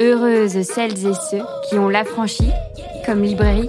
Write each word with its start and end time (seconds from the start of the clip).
Heureuses 0.00 0.62
celles 0.62 1.06
et 1.06 1.14
ceux 1.14 1.42
qui 1.68 1.78
ont 1.78 1.88
l'affranchi 1.88 2.50
comme 3.06 3.22
librairie. 3.22 3.68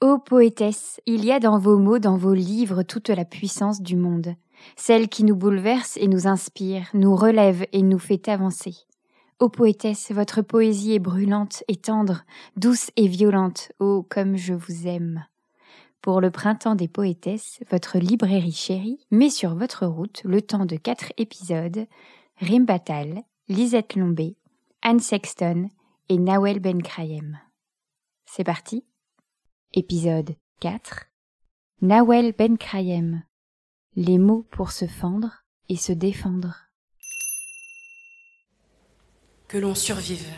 Ô 0.00 0.18
poétesse, 0.18 1.00
il 1.06 1.24
y 1.24 1.32
a 1.32 1.40
dans 1.40 1.58
vos 1.58 1.78
mots, 1.78 1.98
dans 1.98 2.16
vos 2.16 2.34
livres, 2.34 2.84
toute 2.84 3.08
la 3.08 3.24
puissance 3.24 3.82
du 3.82 3.96
monde, 3.96 4.36
celle 4.76 5.08
qui 5.08 5.24
nous 5.24 5.34
bouleverse 5.34 5.96
et 5.96 6.06
nous 6.06 6.28
inspire, 6.28 6.86
nous 6.94 7.16
relève 7.16 7.66
et 7.72 7.82
nous 7.82 7.98
fait 7.98 8.28
avancer. 8.28 8.74
Ô 9.40 9.48
poétesse, 9.48 10.12
votre 10.12 10.42
poésie 10.42 10.94
est 10.94 11.00
brûlante 11.00 11.64
et 11.66 11.74
tendre, 11.76 12.22
douce 12.56 12.92
et 12.94 13.08
violente, 13.08 13.72
ô 13.80 14.06
comme 14.08 14.36
je 14.36 14.54
vous 14.54 14.86
aime. 14.86 15.24
Pour 16.04 16.20
le 16.20 16.30
printemps 16.30 16.74
des 16.74 16.86
poétesses, 16.86 17.60
votre 17.70 17.96
librairie 17.96 18.52
chérie 18.52 19.00
met 19.10 19.30
sur 19.30 19.54
votre 19.54 19.86
route 19.86 20.20
le 20.24 20.42
temps 20.42 20.66
de 20.66 20.76
quatre 20.76 21.14
épisodes 21.16 21.86
Rim 22.42 22.66
Batal, 22.66 23.22
Lisette 23.48 23.96
Lombé, 23.96 24.36
Anne 24.82 25.00
Sexton 25.00 25.70
et 26.10 26.18
Nawel 26.18 26.60
Ben 26.60 26.82
Krayem. 26.82 27.40
C'est 28.26 28.44
parti 28.44 28.84
Épisode 29.72 30.36
4 30.60 31.06
Nawel 31.80 32.34
Ben 32.36 32.58
Krayem 32.58 33.22
Les 33.96 34.18
mots 34.18 34.46
pour 34.50 34.72
se 34.72 34.86
fendre 34.86 35.46
et 35.70 35.76
se 35.76 35.94
défendre. 35.94 36.68
Que 39.48 39.56
l'on 39.56 39.74
survive 39.74 40.28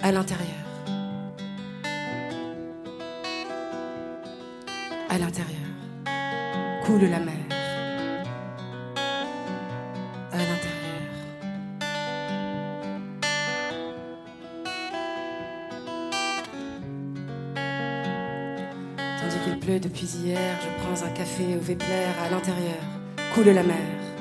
à 0.00 0.12
l'intérieur. 0.12 0.63
À 5.14 5.18
l'intérieur 5.18 5.60
coule 6.84 7.04
la 7.04 7.20
mer. 7.20 7.34
à 10.32 10.38
l'intérieur. 10.38 10.64
Tandis 19.20 19.38
qu'il 19.44 19.58
pleut 19.60 19.78
depuis 19.78 20.06
hier, 20.06 20.58
je 20.60 20.82
prends 20.82 21.06
un 21.06 21.10
café 21.10 21.44
au 21.56 21.60
Vepler 21.60 22.08
à 22.26 22.30
l'intérieur. 22.30 22.82
Coule 23.34 23.50
la 23.50 23.62
mer. 23.62 24.13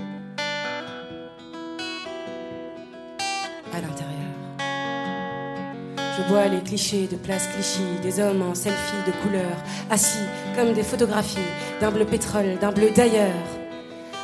Je 6.30 6.50
les 6.50 6.62
clichés 6.62 7.08
de 7.08 7.16
place 7.16 7.48
Clichy, 7.48 7.82
des 8.02 8.20
hommes 8.20 8.42
en 8.42 8.56
selfie 8.56 9.04
de 9.06 9.12
couleur, 9.24 9.56
assis 9.90 10.26
comme 10.56 10.74
des 10.74 10.84
photographies 10.84 11.40
d'un 11.82 11.92
bleu 11.92 12.06
pétrole, 12.06 12.58
d'un 12.60 12.72
bleu 12.72 12.90
d'ailleurs. 12.96 13.32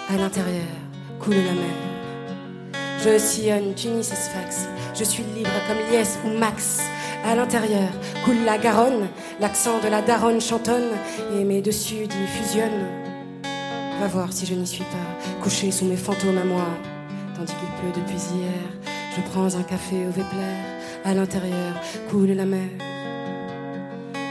À 0.10 0.18
l'intérieur 0.18 0.64
coule 1.20 1.36
la 1.36 1.54
mer. 1.54 2.74
Je 3.04 3.18
sillonne 3.18 3.74
Tunis 3.76 4.12
et 4.12 4.16
Sfax. 4.16 4.68
Je 4.96 5.04
suis 5.04 5.24
libre 5.36 5.50
comme 5.68 5.78
Liès 5.92 6.18
ou 6.26 6.38
Max. 6.38 6.82
À 7.26 7.36
l'intérieur 7.36 7.90
coule 8.26 8.44
la 8.46 8.58
Garonne. 8.58 9.08
L'accent 9.40 9.80
de 9.84 9.88
la 9.88 10.02
daronne 10.02 10.42
chantonne 10.42 10.92
et 11.38 11.44
mes 11.44 11.62
dessus 11.62 12.08
d'y 12.08 12.28
fusionnent. 12.28 12.88
Va 14.00 14.08
voir 14.08 14.32
si 14.32 14.46
je 14.46 14.54
n'y 14.54 14.68
suis 14.68 14.84
pas, 14.86 15.42
couché 15.44 15.72
sous 15.72 15.86
mes 15.86 15.98
fantômes 15.98 16.38
à 16.38 16.46
moi. 16.46 16.66
Tandis 17.36 17.54
qu'il 17.54 17.94
pleut 17.94 18.02
depuis 18.02 18.22
hier, 18.36 18.94
je 19.16 19.22
prends 19.32 19.56
un 19.56 19.64
café 19.64 20.08
au 20.08 20.12
Vepler. 20.12 20.79
À 21.06 21.14
l'intérieur 21.14 21.76
coule 22.10 22.32
la 22.32 22.46
mer. 22.46 22.70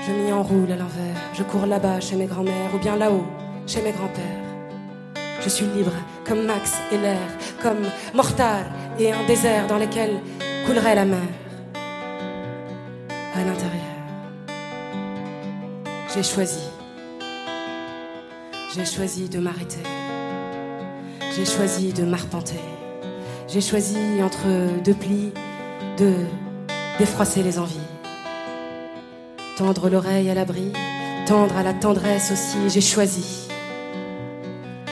Je 0.07 0.13
m'y 0.13 0.33
enroule 0.33 0.71
à 0.71 0.77
l'envers. 0.77 1.17
Je 1.35 1.43
cours 1.43 1.67
là-bas 1.67 2.01
chez 2.01 2.17
mes 2.17 2.27
grands-mères 2.27 2.75
ou 2.75 2.79
bien 2.79 2.97
là-haut 2.97 3.27
chez 3.67 3.83
mes 3.83 3.93
grands-pères. 3.93 4.49
Je 5.43 5.49
suis 5.49 5.67
libre 5.67 5.93
comme 6.27 6.45
Max 6.45 6.75
et 6.93 6.99
l'air, 6.99 7.29
comme 7.63 7.85
Mortar 8.15 8.65
et 8.99 9.13
un 9.13 9.25
désert 9.27 9.67
dans 9.67 9.79
lequel 9.79 10.21
coulerait 10.67 10.95
la 10.95 11.05
mer. 11.05 11.29
À 13.35 13.45
l'intérieur, 13.45 13.97
j'ai 16.15 16.23
choisi. 16.23 16.69
J'ai 18.75 18.85
choisi 18.85 19.29
de 19.29 19.39
m'arrêter. 19.39 19.83
J'ai 21.35 21.47
choisi 21.47 21.93
de 21.93 22.05
m'arpenter. 22.05 22.61
J'ai 23.47 23.61
choisi 23.61 24.23
entre 24.23 24.47
deux 24.83 24.95
plis 24.95 25.33
de 25.99 26.27
défroisser 26.99 27.43
les 27.43 27.59
envies. 27.59 27.79
Tendre 29.57 29.89
l'oreille 29.89 30.31
à 30.31 30.35
l'abri, 30.35 30.73
tendre 31.27 31.57
à 31.57 31.63
la 31.63 31.73
tendresse 31.73 32.33
aussi, 32.33 32.69
j'ai 32.69 32.81
choisi. 32.81 33.49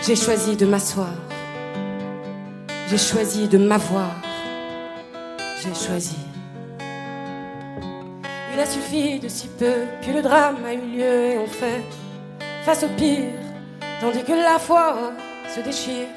J'ai 0.03 0.17
choisi 0.17 0.56
de 0.56 0.67
m'asseoir. 0.67 1.15
J'ai 2.89 2.99
choisi 2.99 3.49
de 3.49 3.59
m'avoir. 3.59 4.11
J'ai 5.62 5.75
choisi. 5.75 6.17
Il 8.55 8.61
a 8.61 8.67
suffi 8.67 9.19
de 9.19 9.28
si 9.28 9.49
peu, 9.49 9.75
puis 10.00 10.12
le 10.12 10.23
drame 10.23 10.65
a 10.65 10.75
eu 10.75 10.81
lieu 10.81 11.25
et 11.33 11.38
on 11.38 11.47
fait 11.47 11.83
face 12.65 12.84
au 12.84 12.88
pire, 12.97 13.33
tandis 14.00 14.23
que 14.23 14.33
la 14.33 14.59
foi 14.59 15.12
se 15.55 15.61
déchire. 15.61 16.09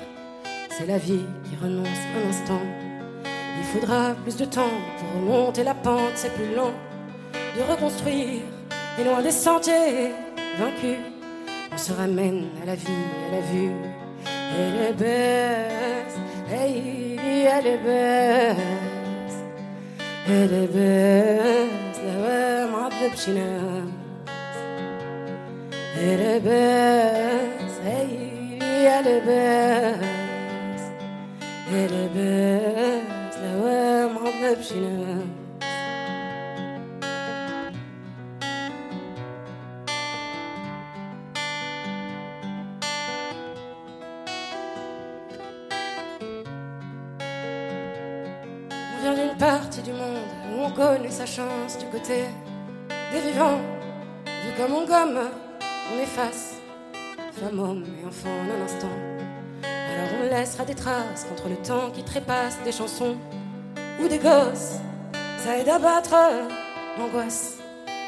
C'est 0.78 0.86
la 0.86 0.98
vie 0.98 1.26
qui 1.44 1.56
renonce 1.62 1.88
un 1.88 2.30
instant 2.30 2.89
faudra 3.74 4.16
plus 4.24 4.36
de 4.36 4.46
temps 4.46 4.78
pour 4.98 5.22
remonter 5.22 5.64
la 5.64 5.76
pente, 5.76 6.16
c'est 6.16 6.34
plus 6.34 6.56
lent 6.56 6.74
de 7.56 7.62
reconstruire. 7.72 8.42
Et 8.98 9.04
loin 9.04 9.22
des 9.22 9.32
sentiers 9.32 10.12
vaincus, 10.58 10.98
on 11.72 11.78
se 11.78 11.94
ramène 11.94 12.48
à 12.62 12.66
la 12.66 12.76
vie, 12.76 13.06
à 13.28 13.36
la 13.36 13.42
vue. 13.42 13.72
Elle 14.58 14.90
est 14.90 14.94
belle, 14.94 16.06
hey, 16.52 17.20
elle 17.46 17.68
est 17.68 17.78
belle, 17.78 18.56
elle 20.28 20.54
est 20.54 20.68
belle, 20.68 21.70
elle 26.02 26.22
est 26.22 26.40
belle, 26.40 27.50
hey, 27.86 28.60
elle 28.88 29.08
est 29.08 29.22
belle, 29.22 30.00
elle 31.72 31.94
est 31.94 32.10
belle. 32.16 32.79
On 34.50 34.56
vient 49.02 49.14
d'une 49.14 49.38
partie 49.38 49.84
du 49.84 49.92
monde 49.92 50.02
où 50.52 50.64
on 50.64 50.72
connaît 50.72 51.12
sa 51.12 51.28
chance 51.28 51.78
du 51.78 51.86
côté 51.86 52.24
des 53.12 53.22
vivants. 53.22 53.60
Vu 54.26 54.52
comme 54.58 54.74
on 54.74 54.86
gomme, 54.88 55.30
on 55.94 56.00
efface 56.02 56.56
femme, 57.34 57.60
homme 57.60 57.84
et 58.02 58.08
enfant 58.08 58.30
en 58.30 58.50
un 58.50 58.64
instant. 58.66 58.88
Alors 59.64 60.10
on 60.24 60.36
laissera 60.36 60.66
des 60.66 60.74
traces 60.74 61.26
contre 61.30 61.50
le 61.50 61.58
temps 61.58 61.92
qui 61.92 62.04
trépasse 62.04 62.58
des 62.64 62.72
chansons 62.72 63.16
ou 64.02 64.08
des 64.08 64.18
gosses, 64.18 64.80
ça 65.38 65.58
aide 65.58 65.70
à 65.70 65.80
battre 65.80 66.16
l'angoisse, 66.98 67.58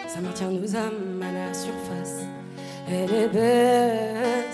ça 0.08 0.20
maintient 0.22 0.50
nos 0.50 0.76
âmes 0.76 1.22
à 1.22 1.32
la 1.32 1.54
surface. 1.54 2.26
Elle 2.90 3.14
est 3.14 3.28
belle, 3.28 4.46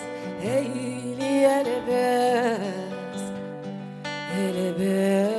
et 0.44 0.68
il 0.76 1.42
y 1.42 1.46
a 1.46 1.64
les 1.64 1.81
baisse, 1.88 3.26
elle 4.36 4.58
est 4.58 4.72
belle, 4.74 5.30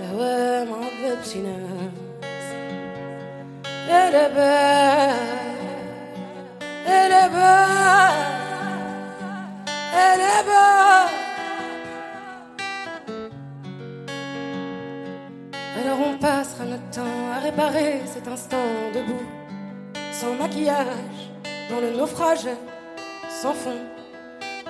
la 0.00 0.18
ouais, 0.18 0.66
mon 0.66 0.82
Elle 3.94 4.14
est 4.14 4.34
belle, 4.34 5.16
elle 6.86 7.12
est 7.12 7.28
belle, 7.28 8.22
elle 9.94 10.20
est 10.20 10.44
belle. 10.46 11.21
On 15.94 16.16
passera 16.16 16.64
notre 16.64 16.88
temps 16.90 17.30
à 17.36 17.40
réparer 17.40 18.00
cet 18.06 18.26
instant 18.26 18.56
debout, 18.94 19.26
sans 20.10 20.34
maquillage, 20.34 20.86
dans 21.68 21.80
le 21.80 21.90
naufrage 21.90 22.48
sans 23.28 23.52
fond, 23.52 23.76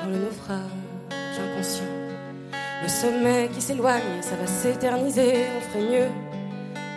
dans 0.03 0.11
le 0.11 0.17
naufrage 0.19 0.61
inconscient. 1.39 1.85
Le 2.83 2.89
sommet 2.89 3.49
qui 3.55 3.61
s'éloigne, 3.61 4.21
ça 4.21 4.35
va 4.35 4.47
s'éterniser. 4.47 5.47
On 5.57 5.61
ferait 5.61 5.85
mieux 5.85 6.09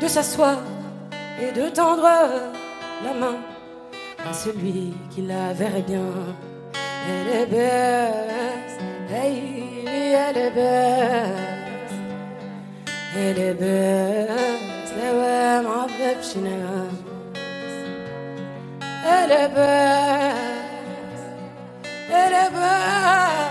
de 0.02 0.08
s'asseoir 0.08 0.58
et 1.40 1.52
de 1.52 1.70
tendre 1.70 2.10
la 3.04 3.14
main 3.14 3.38
à 4.28 4.34
celui 4.34 4.96
qui 5.12 5.22
la 5.22 5.54
verrait 5.54 5.84
bien. 5.84 6.12
Elle 7.08 7.42
est 7.42 7.46
baisse, 7.46 8.80
hey, 9.12 9.86
elle 9.86 10.38
est 10.38 10.52
baisse, 10.52 11.55
elle 13.17 13.39
est 13.39 13.55
baisse, 13.55 14.93
la 14.99 15.09
ouais, 15.19 15.63
معذب 15.67 16.19
شي 16.23 16.41
ناس. 16.41 16.97
Elle 19.15 19.33
est 19.43 19.49
baisse, 19.57 21.25
elle 22.21 22.37
est 22.43 22.51
belle, 22.57 23.51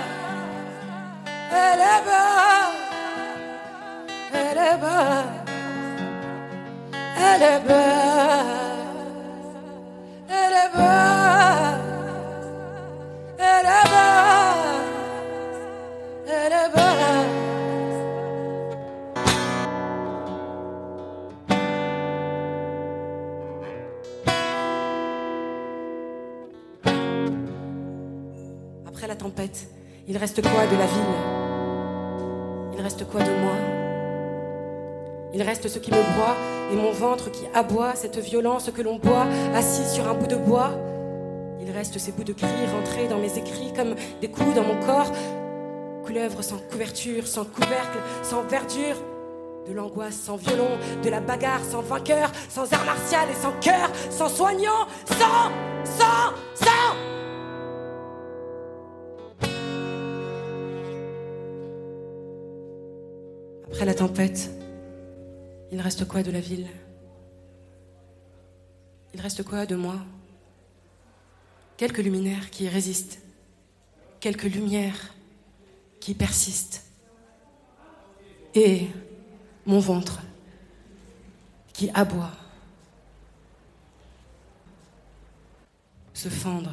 elle 1.63 1.81
Après 28.94 29.08
la 29.08 29.16
tempête, 29.16 29.66
il 30.06 30.16
reste 30.16 30.40
quoi 30.40 30.66
de 30.66 30.76
la 30.76 30.86
ville? 30.86 31.16
Il 32.74 32.80
reste 32.80 33.04
quoi 33.10 33.22
de 33.22 33.30
moi? 33.42 33.56
Il 35.34 35.42
reste 35.42 35.66
ce 35.66 35.80
qui 35.80 35.90
me 35.90 35.96
broie 35.96 36.36
et 36.72 36.76
mon 36.76 36.92
ventre 36.92 37.28
qui 37.32 37.42
aboie, 37.54 37.96
cette 37.96 38.18
violence 38.18 38.70
que 38.70 38.82
l'on 38.82 39.00
boit 39.00 39.26
assis 39.52 39.84
sur 39.92 40.06
un 40.06 40.14
bout 40.14 40.28
de 40.28 40.36
bois. 40.36 40.70
Il 41.60 41.72
reste 41.72 41.98
ces 41.98 42.12
bouts 42.12 42.22
de 42.22 42.34
cris 42.34 42.46
rentrés 42.72 43.08
dans 43.08 43.18
mes 43.18 43.36
écrits 43.36 43.72
comme 43.74 43.96
des 44.20 44.30
coups 44.30 44.54
dans 44.54 44.62
mon 44.62 44.78
corps. 44.86 45.10
Couleuvre 46.04 46.44
sans 46.44 46.58
couverture, 46.58 47.26
sans 47.26 47.44
couvercle, 47.44 47.98
sans 48.22 48.42
verdure. 48.42 48.94
De 49.66 49.72
l'angoisse 49.72 50.14
sans 50.14 50.36
violon, 50.36 50.78
de 51.02 51.10
la 51.10 51.18
bagarre 51.18 51.64
sans 51.68 51.82
vainqueur, 51.82 52.30
sans 52.48 52.72
art 52.72 52.84
martial 52.84 53.28
et 53.28 53.42
sans 53.42 53.58
cœur, 53.60 53.90
sans 54.08 54.28
soignant, 54.28 54.86
sans, 55.08 55.50
sans, 55.84 56.64
sans. 56.64 57.13
Après 63.74 63.86
la 63.86 63.94
tempête, 63.94 64.52
il 65.72 65.80
reste 65.80 66.06
quoi 66.06 66.22
de 66.22 66.30
la 66.30 66.38
ville? 66.38 66.68
Il 69.12 69.20
reste 69.20 69.42
quoi 69.42 69.66
de 69.66 69.74
moi? 69.74 69.96
Quelques 71.76 71.98
luminaires 71.98 72.50
qui 72.50 72.68
résistent, 72.68 73.18
quelques 74.20 74.44
lumières 74.44 75.12
qui 75.98 76.14
persistent, 76.14 76.84
et 78.54 78.86
mon 79.66 79.80
ventre 79.80 80.22
qui 81.72 81.90
aboie, 81.94 82.30
se 86.12 86.28
fendre 86.28 86.70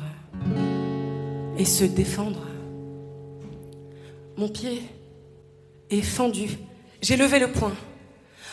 et 1.57 1.65
se 1.65 1.83
défendre. 1.83 2.45
Mon 4.37 4.49
pied 4.49 4.83
est 5.89 6.03
fendu 6.03 6.59
j'ai 7.01 7.17
levé 7.17 7.39
le 7.39 7.51
poing. 7.51 7.73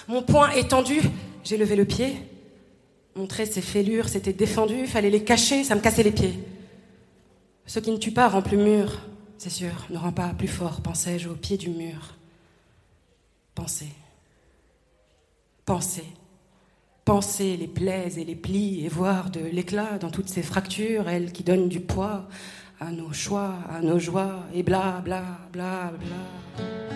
Mon 0.09 0.23
poing 0.23 0.50
étendu, 0.53 1.00
j'ai 1.45 1.56
levé 1.56 1.77
le 1.77 1.85
pied. 1.85 2.17
Montrer 3.15 3.47
ses 3.47 3.61
fêlures, 3.61 4.09
c'était 4.09 4.33
défendu, 4.33 4.87
fallait 4.87 5.11
les 5.11 5.25
cacher, 5.25 5.65
ça 5.65 5.75
me 5.75 5.81
cassait 5.81 6.03
les 6.03 6.12
pieds. 6.12 6.39
Ce 7.67 7.79
qui 7.81 7.91
ne 7.91 7.97
tue 7.99 8.12
pas 8.12 8.29
rend 8.29 8.43
plus 8.43 8.56
mûr, 8.56 9.00
c'est 9.37 9.50
sûr, 9.50 9.87
ne 9.91 9.99
rend 9.99 10.12
pas 10.12 10.29
plus 10.29 10.49
fort, 10.49 10.81
pensais-je 10.81 11.29
au 11.29 11.35
pied 11.35 11.59
du 11.59 11.69
mur. 11.69 12.15
Pensez. 13.55 13.89
Pensez. 15.67 16.05
Pensez 17.05 17.56
les 17.56 17.67
plaies 17.67 18.19
et 18.19 18.25
les 18.25 18.35
plis 18.35 18.85
et 18.85 18.89
voir 18.89 19.31
de 19.31 19.41
l'éclat 19.41 19.99
dans 19.99 20.11
toutes 20.11 20.29
ces 20.29 20.43
fractures, 20.43 21.09
elles 21.09 21.33
qui 21.33 21.43
donnent 21.43 21.69
du 21.69 21.81
poids 21.81 22.29
à 22.81 22.91
nos 22.91 23.12
choix, 23.12 23.55
à 23.69 23.81
nos 23.81 23.99
joies, 23.99 24.45
et 24.55 24.62
bla 24.62 25.03
bla 25.05 25.25
bla 25.53 25.93
bla. 25.93 26.88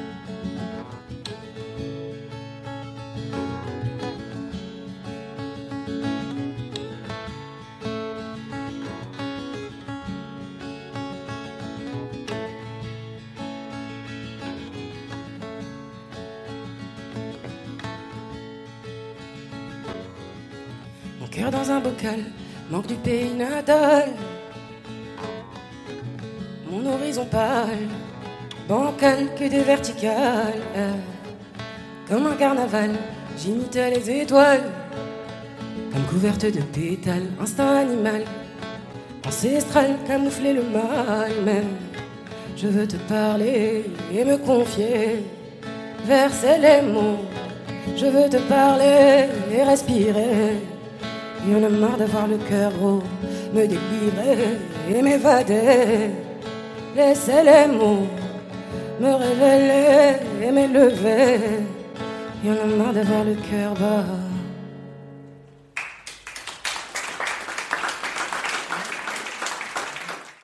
Dans 21.52 21.70
un 21.70 21.80
bocal, 21.80 22.20
manque 22.70 22.86
du 22.86 22.94
pays 22.94 23.32
natal. 23.34 24.08
Mon 26.68 26.84
horizon 26.86 27.26
pâle, 27.26 27.88
bancal 28.66 29.28
que 29.38 29.46
des 29.48 29.60
verticales. 29.60 30.62
Comme 32.08 32.26
un 32.26 32.36
carnaval, 32.36 32.92
j'imite 33.38 33.74
les 33.74 34.22
étoiles. 34.22 34.70
Comme 35.92 36.04
couverte 36.04 36.46
de 36.46 36.62
pétales, 36.62 37.28
instinct 37.40 37.76
animal. 37.76 38.24
Ancestral, 39.26 39.98
camoufler 40.06 40.54
le 40.54 40.62
mal 40.62 41.32
même. 41.44 41.76
Je 42.56 42.66
veux 42.68 42.88
te 42.88 42.96
parler 42.96 43.84
et 44.14 44.24
me 44.24 44.36
confier. 44.38 45.24
Verser 46.06 46.58
les 46.58 46.82
mots. 46.82 47.20
Je 47.96 48.06
veux 48.06 48.28
te 48.28 48.38
parler 48.48 49.28
et 49.54 49.62
respirer. 49.62 50.71
Il 51.44 51.52
y 51.52 51.56
en 51.56 51.64
a 51.64 51.68
marre 51.68 51.96
d'avoir 51.96 52.26
le 52.28 52.38
cœur 52.38 52.72
gros, 52.72 53.02
me 53.52 53.66
délivrer 53.66 54.58
et 54.94 55.02
m'évader. 55.02 56.10
Laisser 56.94 57.42
les 57.42 57.66
mots 57.66 58.06
me 59.02 59.14
révéler 59.14 60.16
et 60.42 60.52
m'élever. 60.52 61.38
Il 62.42 62.50
y 62.50 62.52
en 62.52 62.62
a 62.62 62.66
marre 62.66 62.92
d'avoir 62.92 63.24
le 63.24 63.34
cœur 63.34 63.74
bas. 63.74 64.04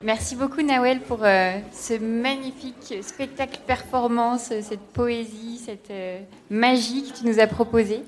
Merci 0.01 0.35
beaucoup 0.35 0.61
Nawel 0.61 1.01
pour 1.01 1.19
euh, 1.23 1.59
ce 1.73 1.93
magnifique 1.99 2.95
spectacle 3.01 3.59
performance, 3.67 4.53
cette 4.61 4.79
poésie, 4.93 5.61
cette 5.63 5.91
euh, 5.91 6.19
magie 6.49 7.11
que 7.11 7.19
tu 7.19 7.25
nous 7.25 7.39
as 7.39 7.47
proposée. 7.47 8.03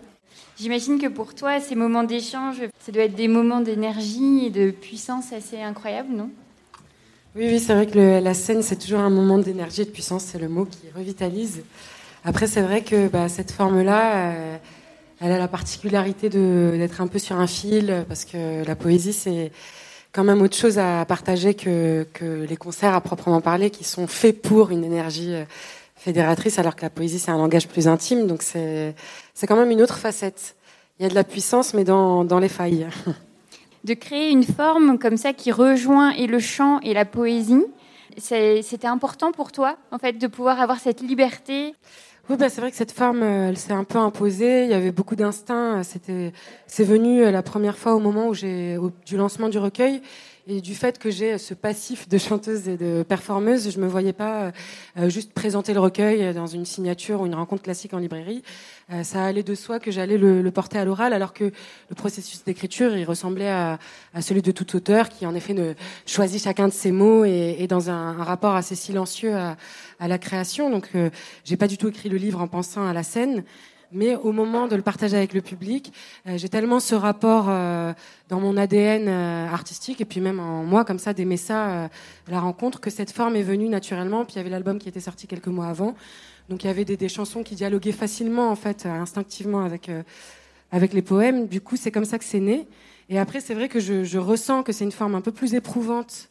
J'imagine 0.61 0.99
que 0.99 1.07
pour 1.07 1.33
toi, 1.33 1.59
ces 1.59 1.73
moments 1.73 2.03
d'échange, 2.03 2.57
ça 2.85 2.91
doit 2.91 3.05
être 3.05 3.15
des 3.15 3.27
moments 3.27 3.61
d'énergie 3.61 4.45
et 4.45 4.49
de 4.51 4.69
puissance 4.69 5.33
assez 5.33 5.59
incroyables, 5.59 6.13
non? 6.13 6.29
Oui, 7.35 7.47
oui, 7.47 7.59
c'est 7.59 7.73
vrai 7.73 7.87
que 7.87 8.21
la 8.23 8.33
scène, 8.35 8.61
c'est 8.61 8.75
toujours 8.75 8.99
un 8.99 9.09
moment 9.09 9.39
d'énergie 9.39 9.81
et 9.81 9.85
de 9.85 9.89
puissance, 9.89 10.23
c'est 10.23 10.37
le 10.37 10.49
mot 10.49 10.65
qui 10.65 10.81
revitalise. 10.95 11.63
Après, 12.23 12.45
c'est 12.45 12.61
vrai 12.61 12.83
que 12.83 13.07
bah, 13.07 13.27
cette 13.27 13.49
forme-là, 13.49 14.33
euh, 14.33 14.57
elle 15.19 15.31
a 15.31 15.39
la 15.39 15.47
particularité 15.47 16.29
d'être 16.29 17.01
un 17.01 17.07
peu 17.07 17.17
sur 17.17 17.37
un 17.37 17.47
fil, 17.47 18.05
parce 18.07 18.25
que 18.25 18.63
la 18.63 18.75
poésie, 18.75 19.13
c'est 19.13 19.51
quand 20.11 20.23
même 20.23 20.43
autre 20.43 20.55
chose 20.55 20.77
à 20.77 21.03
partager 21.05 21.55
que, 21.55 22.05
que 22.13 22.45
les 22.47 22.57
concerts 22.57 22.93
à 22.93 23.01
proprement 23.01 23.41
parler, 23.41 23.71
qui 23.71 23.83
sont 23.83 24.05
faits 24.05 24.39
pour 24.39 24.69
une 24.69 24.83
énergie 24.83 25.33
euh, 25.33 25.43
fédératrice, 26.01 26.57
alors 26.57 26.75
que 26.75 26.81
la 26.81 26.89
poésie, 26.89 27.19
c'est 27.19 27.31
un 27.31 27.37
langage 27.37 27.67
plus 27.67 27.87
intime, 27.87 28.25
donc 28.25 28.41
c'est 28.41 28.95
quand 29.47 29.55
même 29.55 29.69
une 29.69 29.81
autre 29.81 29.97
facette. 29.97 30.55
Il 30.99 31.03
y 31.03 31.05
a 31.05 31.09
de 31.09 31.15
la 31.15 31.23
puissance, 31.23 31.73
mais 31.73 31.83
dans, 31.83 32.25
dans 32.25 32.39
les 32.39 32.49
failles. 32.49 32.87
De 33.83 33.95
créer 33.95 34.29
une 34.29 34.43
forme 34.43 34.99
comme 34.99 35.17
ça 35.17 35.33
qui 35.33 35.51
rejoint 35.51 36.11
et 36.11 36.27
le 36.27 36.37
chant 36.37 36.79
et 36.81 36.93
la 36.93 37.03
poésie, 37.03 37.65
c'était 38.17 38.85
important 38.85 39.31
pour 39.31 39.51
toi, 39.51 39.75
en 39.91 39.97
fait, 39.97 40.13
de 40.13 40.27
pouvoir 40.27 40.61
avoir 40.61 40.79
cette 40.79 41.01
liberté? 41.01 41.73
Oui, 42.29 42.37
bah, 42.37 42.49
c'est 42.49 42.61
vrai 42.61 42.69
que 42.69 42.77
cette 42.77 42.91
forme, 42.91 43.23
elle 43.23 43.57
s'est 43.57 43.73
un 43.73 43.83
peu 43.83 43.97
imposée. 43.97 44.65
Il 44.65 44.69
y 44.69 44.75
avait 44.75 44.91
beaucoup 44.91 45.15
d'instinct. 45.15 45.81
C'était, 45.81 46.31
c'est 46.67 46.83
venu 46.83 47.23
euh, 47.23 47.31
la 47.31 47.41
première 47.41 47.77
fois 47.77 47.95
au 47.95 47.99
moment 47.99 48.27
où 48.27 48.35
j'ai, 48.35 48.77
du 49.07 49.17
lancement 49.17 49.49
du 49.49 49.57
recueil 49.57 50.01
et 50.47 50.61
du 50.61 50.75
fait 50.75 50.97
que 50.97 51.11
j'ai 51.11 51.37
ce 51.37 51.53
passif 51.53 52.09
de 52.09 52.17
chanteuse 52.17 52.67
et 52.67 52.77
de 52.77 53.03
performeuse. 53.03 53.69
Je 53.69 53.79
me 53.79 53.87
voyais 53.87 54.13
pas 54.13 54.51
euh, 54.97 55.09
juste 55.09 55.33
présenter 55.33 55.73
le 55.73 55.79
recueil 55.79 56.33
dans 56.33 56.47
une 56.47 56.65
signature 56.65 57.21
ou 57.21 57.25
une 57.25 57.35
rencontre 57.35 57.63
classique 57.63 57.93
en 57.93 57.99
librairie. 57.99 58.41
Euh, 58.91 59.03
ça 59.03 59.23
allait 59.23 59.43
de 59.43 59.55
soi 59.55 59.79
que 59.79 59.91
j'allais 59.91 60.17
le, 60.17 60.49
porter 60.51 60.77
à 60.77 60.85
l'oral, 60.85 61.13
alors 61.13 61.33
que 61.33 61.45
le 61.45 61.95
processus 61.95 62.43
d'écriture, 62.43 62.95
il 62.97 63.05
ressemblait 63.05 63.49
à, 63.49 63.79
celui 64.19 64.41
de 64.41 64.51
tout 64.51 64.75
auteur 64.75 65.09
qui, 65.09 65.25
en 65.25 65.35
effet, 65.35 65.55
choisit 66.05 66.41
chacun 66.43 66.67
de 66.67 66.73
ses 66.73 66.91
mots 66.91 67.23
et, 67.23 67.55
et 67.59 67.67
dans 67.67 67.89
un, 67.89 68.11
rapport 68.23 68.55
assez 68.55 68.75
silencieux 68.75 69.35
à, 69.35 69.55
à 70.01 70.07
la 70.07 70.17
création. 70.17 70.69
Donc, 70.69 70.89
euh, 70.95 71.09
j'ai 71.45 71.55
pas 71.55 71.67
du 71.67 71.77
tout 71.77 71.87
écrit 71.87 72.09
le 72.09 72.17
livre 72.17 72.41
en 72.41 72.47
pensant 72.47 72.85
à 72.85 72.91
la 72.91 73.03
scène. 73.03 73.43
Mais 73.93 74.15
au 74.15 74.31
moment 74.31 74.67
de 74.67 74.75
le 74.77 74.81
partager 74.81 75.17
avec 75.17 75.33
le 75.33 75.41
public, 75.41 75.91
euh, 76.25 76.37
j'ai 76.37 76.47
tellement 76.47 76.79
ce 76.79 76.95
rapport 76.95 77.47
euh, 77.49 77.91
dans 78.29 78.39
mon 78.39 78.55
ADN 78.55 79.07
euh, 79.07 79.47
artistique 79.47 79.99
et 79.99 80.05
puis 80.05 80.21
même 80.21 80.39
en 80.39 80.63
moi 80.63 80.85
comme 80.85 80.99
ça 80.99 81.13
d'aimer 81.13 81.35
ça, 81.35 81.89
la 82.27 82.39
rencontre, 82.39 82.79
que 82.79 82.89
cette 82.89 83.11
forme 83.11 83.35
est 83.35 83.43
venue 83.43 83.67
naturellement. 83.67 84.23
Puis 84.23 84.35
il 84.35 84.37
y 84.37 84.39
avait 84.39 84.49
l'album 84.49 84.79
qui 84.79 84.87
était 84.87 85.01
sorti 85.01 85.27
quelques 85.27 85.47
mois 85.47 85.67
avant, 85.67 85.95
donc 86.47 86.63
il 86.63 86.67
y 86.67 86.69
avait 86.69 86.85
des, 86.85 86.95
des 86.95 87.09
chansons 87.09 87.43
qui 87.43 87.55
dialoguaient 87.55 87.91
facilement 87.91 88.49
en 88.49 88.55
fait, 88.55 88.85
instinctivement 88.85 89.65
avec 89.65 89.91
avec 90.71 90.93
les 90.93 91.01
poèmes. 91.01 91.47
Du 91.47 91.59
coup, 91.59 91.75
c'est 91.75 91.91
comme 91.91 92.05
ça 92.05 92.17
que 92.17 92.23
c'est 92.23 92.39
né. 92.39 92.67
Et 93.09 93.19
après, 93.19 93.41
c'est 93.41 93.53
vrai 93.53 93.67
que 93.67 93.81
je, 93.81 94.05
je 94.05 94.17
ressens 94.17 94.63
que 94.63 94.71
c'est 94.71 94.85
une 94.85 94.93
forme 94.93 95.15
un 95.15 95.21
peu 95.21 95.33
plus 95.33 95.53
éprouvante 95.53 96.30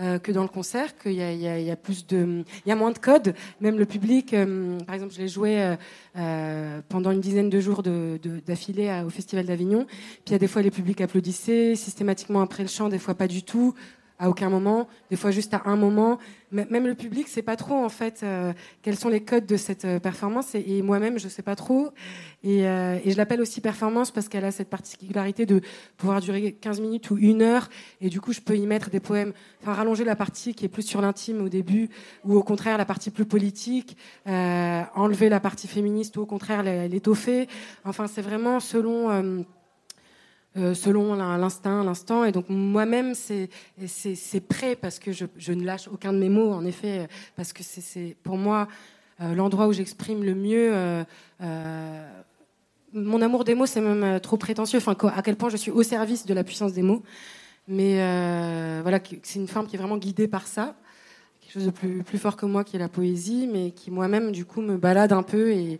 euh, 0.00 0.18
que 0.18 0.32
dans 0.32 0.42
le 0.42 0.48
concert, 0.48 0.96
qu'il 0.98 1.12
y, 1.12 1.16
y, 1.16 1.64
y 1.64 1.70
a, 1.70 1.76
plus 1.76 2.06
de, 2.06 2.44
il 2.64 2.68
y 2.68 2.72
a 2.72 2.76
moins 2.76 2.90
de 2.90 2.98
codes. 2.98 3.34
Même 3.60 3.78
le 3.78 3.86
public, 3.86 4.34
euh, 4.34 4.78
par 4.80 4.94
exemple, 4.94 5.14
je 5.14 5.20
l'ai 5.20 5.28
joué 5.28 5.62
euh, 5.62 5.76
euh, 6.16 6.80
pendant 6.88 7.10
une 7.10 7.20
dizaine 7.20 7.50
de 7.50 7.60
jours 7.60 7.82
d'affilée 7.82 8.88
de, 8.88 9.06
au 9.06 9.10
Festival 9.10 9.46
d'Avignon. 9.46 9.86
Puis 9.86 10.22
il 10.28 10.32
y 10.32 10.34
a 10.34 10.38
des 10.38 10.48
fois 10.48 10.62
les 10.62 10.70
publics 10.70 11.00
applaudissaient 11.00 11.74
systématiquement 11.76 12.42
après 12.42 12.62
le 12.62 12.68
chant, 12.68 12.88
des 12.88 12.98
fois 12.98 13.14
pas 13.14 13.28
du 13.28 13.42
tout 13.42 13.74
à 14.18 14.28
aucun 14.28 14.48
moment, 14.48 14.86
des 15.10 15.16
fois 15.16 15.30
juste 15.30 15.54
à 15.54 15.62
un 15.64 15.76
moment. 15.76 16.18
Même 16.52 16.86
le 16.86 16.94
public 16.94 17.26
sait 17.26 17.42
pas 17.42 17.56
trop 17.56 17.74
en 17.74 17.88
fait 17.88 18.20
euh, 18.22 18.52
quels 18.82 18.96
sont 18.96 19.08
les 19.08 19.24
codes 19.24 19.44
de 19.44 19.56
cette 19.56 19.84
euh, 19.84 19.98
performance 19.98 20.54
et, 20.54 20.82
moi-même 20.82 21.18
je 21.18 21.26
sais 21.26 21.42
pas 21.42 21.56
trop. 21.56 21.90
Et, 22.44 22.68
euh, 22.68 22.96
et 23.04 23.10
je 23.10 23.16
l'appelle 23.16 23.40
aussi 23.40 23.60
performance 23.60 24.12
parce 24.12 24.28
qu'elle 24.28 24.44
a 24.44 24.52
cette 24.52 24.70
particularité 24.70 25.46
de 25.46 25.62
pouvoir 25.96 26.20
durer 26.20 26.52
15 26.52 26.80
minutes 26.80 27.10
ou 27.10 27.18
une 27.18 27.42
heure 27.42 27.68
et 28.00 28.08
du 28.08 28.20
coup 28.20 28.32
je 28.32 28.40
peux 28.40 28.56
y 28.56 28.66
mettre 28.66 28.88
des 28.90 29.00
poèmes, 29.00 29.32
enfin 29.62 29.72
rallonger 29.72 30.04
la 30.04 30.14
partie 30.14 30.54
qui 30.54 30.64
est 30.64 30.68
plus 30.68 30.84
sur 30.84 31.00
l'intime 31.00 31.42
au 31.42 31.48
début 31.48 31.88
ou 32.24 32.36
au 32.36 32.42
contraire 32.44 32.78
la 32.78 32.84
partie 32.84 33.10
plus 33.10 33.24
politique, 33.24 33.96
enlever 34.26 35.28
la 35.28 35.40
partie 35.40 35.66
féministe 35.66 36.16
ou 36.16 36.20
au 36.20 36.26
contraire 36.26 36.62
l'étoffer. 36.62 37.48
Enfin 37.84 38.06
c'est 38.06 38.22
vraiment 38.22 38.60
selon 38.60 39.44
selon 40.54 41.14
l'instinct, 41.14 41.82
l'instant. 41.84 42.24
Et 42.24 42.32
donc 42.32 42.48
moi-même, 42.48 43.14
c'est 43.14 43.48
prêt 44.48 44.76
parce 44.76 44.98
que 44.98 45.12
je, 45.12 45.26
je, 45.36 45.52
ne 45.52 45.64
lâche 45.64 45.88
aucun 45.88 46.12
de 46.12 46.18
mes 46.18 46.28
mots, 46.28 46.52
en 46.52 46.64
effet, 46.64 47.08
parce 47.36 47.52
que 47.52 47.62
c'est 47.62 48.16
pour 48.22 48.36
moi 48.36 48.68
euh, 49.20 49.34
l'endroit 49.34 49.66
où 49.66 49.72
j'exprime 49.72 50.22
le 50.22 50.34
mieux. 50.34 50.70
Euh, 50.72 51.04
mon 52.92 53.20
amour 53.22 53.44
des 53.44 53.54
mots, 53.54 53.66
c'est 53.66 53.80
même 53.80 54.20
trop 54.20 54.36
prétentieux. 54.36 54.78
Enfin, 54.78 54.96
à 55.14 55.22
quel 55.22 55.36
point 55.36 55.48
je 55.48 55.56
suis 55.56 55.70
au 55.70 55.82
service 55.82 56.26
de 56.26 56.34
la 56.34 56.44
puissance 56.44 56.72
des 56.72 56.82
mots. 56.82 57.02
Mais 57.66 57.94
voilà, 58.82 59.00
c'est 59.22 59.38
une 59.38 59.48
forme 59.48 59.66
qui 59.66 59.76
est 59.76 59.78
vraiment 59.78 59.96
guidée 59.96 60.28
par 60.28 60.46
ça 60.46 60.76
chose 61.54 61.66
de 61.66 61.70
plus, 61.70 62.02
plus 62.02 62.18
fort 62.18 62.36
que 62.36 62.46
moi 62.46 62.64
qui 62.64 62.74
est 62.74 62.80
la 62.80 62.88
poésie, 62.88 63.48
mais 63.50 63.70
qui 63.70 63.92
moi-même 63.92 64.32
du 64.32 64.44
coup 64.44 64.60
me 64.60 64.76
balade 64.76 65.12
un 65.12 65.22
peu 65.22 65.52
et, 65.52 65.78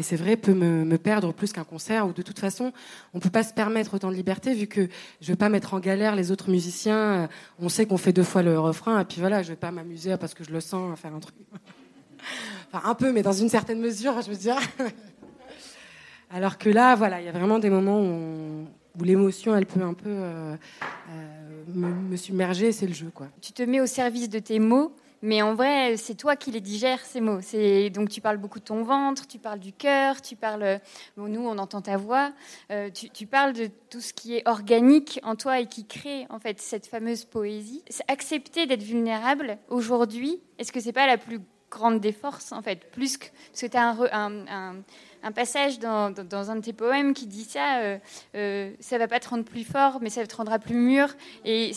c'est 0.00 0.16
vrai 0.16 0.36
peut 0.36 0.54
me, 0.54 0.96
perdre 0.98 1.32
plus 1.32 1.52
qu'un 1.52 1.64
concert. 1.64 2.06
Ou 2.06 2.12
de 2.12 2.22
toute 2.22 2.38
façon, 2.38 2.72
on 3.12 3.18
peut 3.18 3.30
pas 3.30 3.42
se 3.42 3.52
permettre 3.52 3.94
autant 3.94 4.10
de 4.10 4.14
liberté 4.14 4.54
vu 4.54 4.66
que 4.68 4.88
je 5.20 5.26
vais 5.26 5.36
pas 5.36 5.48
mettre 5.48 5.74
en 5.74 5.80
galère 5.80 6.14
les 6.14 6.30
autres 6.30 6.48
musiciens. 6.48 6.96
Euh, 6.96 7.26
on 7.58 7.68
sait 7.68 7.86
qu'on 7.86 7.96
fait 7.96 8.12
deux 8.12 8.22
fois 8.22 8.42
le 8.42 8.58
refrain 8.58 9.00
et 9.00 9.04
puis 9.04 9.20
voilà, 9.20 9.42
je 9.42 9.48
vais 9.48 9.56
pas 9.56 9.72
m'amuser 9.72 10.16
parce 10.16 10.32
que 10.32 10.44
je 10.44 10.50
le 10.50 10.60
sens 10.60 10.92
à 10.92 10.96
faire 10.96 11.14
un 11.14 11.20
truc. 11.20 11.34
enfin 12.72 12.88
un 12.88 12.94
peu, 12.94 13.12
mais 13.12 13.22
dans 13.22 13.32
une 13.32 13.48
certaine 13.48 13.80
mesure, 13.80 14.20
je 14.22 14.30
veux 14.30 14.36
dire. 14.36 14.58
Alors 16.30 16.58
que 16.58 16.70
là, 16.70 16.94
voilà, 16.94 17.20
il 17.20 17.26
y 17.26 17.28
a 17.28 17.32
vraiment 17.32 17.58
des 17.58 17.70
moments 17.70 18.00
où, 18.00 18.66
où 18.98 19.04
l'émotion, 19.04 19.56
elle 19.56 19.66
peut 19.66 19.82
un 19.82 19.94
peu 19.94 20.08
euh, 20.08 20.56
euh, 21.10 21.64
me, 21.68 21.88
me, 21.88 22.16
submerger, 22.16 22.72
c'est 22.72 22.86
le 22.86 22.94
jeu, 22.94 23.10
quoi. 23.14 23.28
Tu 23.40 23.52
te 23.52 23.62
mets 23.62 23.80
au 23.80 23.86
service 23.86 24.28
de 24.28 24.38
tes 24.38 24.58
mots 24.58 24.92
mais 25.26 25.42
en 25.42 25.54
vrai, 25.54 25.96
c'est 25.96 26.14
toi 26.14 26.36
qui 26.36 26.52
les 26.52 26.60
digères, 26.60 27.04
ces 27.04 27.20
mots. 27.20 27.40
Donc 27.92 28.10
tu 28.10 28.20
parles 28.20 28.36
beaucoup 28.36 28.60
de 28.60 28.64
ton 28.64 28.84
ventre, 28.84 29.26
tu 29.26 29.40
parles 29.40 29.58
du 29.58 29.72
cœur, 29.72 30.22
tu 30.22 30.36
parles... 30.36 30.80
Bon, 31.16 31.26
nous, 31.26 31.40
on 31.40 31.58
entend 31.58 31.80
ta 31.80 31.96
voix. 31.96 32.30
Euh, 32.70 32.90
tu, 32.90 33.26
parles 33.26 33.52
de 33.52 33.68
tout 33.90 34.00
ce 34.00 34.12
qui 34.12 34.36
est 34.36 34.46
organique 34.46 35.18
en 35.24 35.34
toi 35.34 35.58
et 35.58 35.66
qui 35.66 35.84
crée, 35.84 36.26
en 36.30 36.38
fait, 36.38 36.60
cette 36.60 36.86
fameuse 36.86 37.24
poésie. 37.24 37.82
Accepter 38.06 38.66
d'être 38.66 38.84
vulnérable 38.84 39.58
aujourd'hui, 39.68 40.40
est-ce 40.60 40.70
que 40.70 40.78
c'est 40.78 40.92
pas 40.92 41.08
la 41.08 41.18
plus 41.18 41.40
grande 41.72 41.98
des 41.98 42.12
forces, 42.12 42.52
en 42.52 42.62
fait? 42.62 42.88
Plus 42.92 43.18
que... 43.18 43.26
Parce 43.50 43.62
que 43.62 43.66
tu 43.66 43.76
as 43.76 43.96
un, 45.24 45.32
passage 45.32 45.80
dans, 45.80 46.12
dans, 46.12 46.52
un 46.52 46.56
de 46.56 46.60
tes 46.60 46.72
poèmes 46.72 47.14
qui 47.14 47.26
dit 47.26 47.42
ça, 47.42 47.78
euh, 47.80 47.98
euh, 48.36 48.70
ça 48.78 48.96
va 48.96 49.08
pas 49.08 49.18
te 49.18 49.28
rendre 49.28 49.44
plus 49.44 49.64
fort, 49.64 49.98
mais 50.00 50.08
ça 50.08 50.24
te 50.24 50.36
rendra 50.36 50.60
plus 50.60 50.76
mûr. 50.76 51.08
Et 51.44 51.72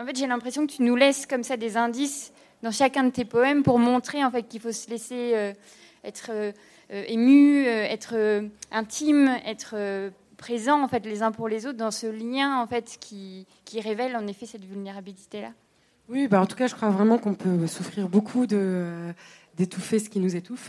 en 0.00 0.06
fait, 0.06 0.16
j'ai 0.16 0.26
l'impression 0.26 0.66
que 0.66 0.72
tu 0.72 0.82
nous 0.82 0.96
laisses 0.96 1.26
comme 1.26 1.42
ça 1.42 1.58
des 1.58 1.76
indices 1.76 2.32
dans 2.66 2.72
chacun 2.72 3.04
de 3.04 3.10
tes 3.10 3.24
poèmes 3.24 3.62
pour 3.62 3.78
montrer 3.78 4.24
en 4.24 4.30
fait 4.32 4.42
qu'il 4.42 4.60
faut 4.60 4.72
se 4.72 4.90
laisser 4.90 5.34
euh, 5.36 5.52
être 6.02 6.32
euh, 6.32 6.52
ému, 6.90 7.64
euh, 7.64 7.84
être 7.84 8.42
intime, 8.72 9.30
être 9.46 9.76
présent 10.36 10.82
en 10.82 10.88
fait 10.88 11.06
les 11.06 11.22
uns 11.22 11.30
pour 11.30 11.46
les 11.46 11.66
autres 11.66 11.78
dans 11.78 11.92
ce 11.92 12.08
lien 12.08 12.60
en 12.60 12.66
fait 12.66 12.96
qui, 12.98 13.46
qui 13.64 13.80
révèle 13.80 14.16
en 14.16 14.26
effet 14.26 14.46
cette 14.46 14.64
vulnérabilité 14.64 15.42
là. 15.42 15.52
Oui, 16.08 16.26
bah 16.26 16.40
en 16.40 16.46
tout 16.46 16.56
cas, 16.56 16.66
je 16.66 16.74
crois 16.74 16.90
vraiment 16.90 17.18
qu'on 17.18 17.34
peut 17.34 17.68
souffrir 17.68 18.08
beaucoup 18.08 18.46
de 18.46 19.12
d'étouffer 19.56 20.00
ce 20.00 20.08
qui 20.08 20.18
nous 20.18 20.34
étouffe. 20.34 20.68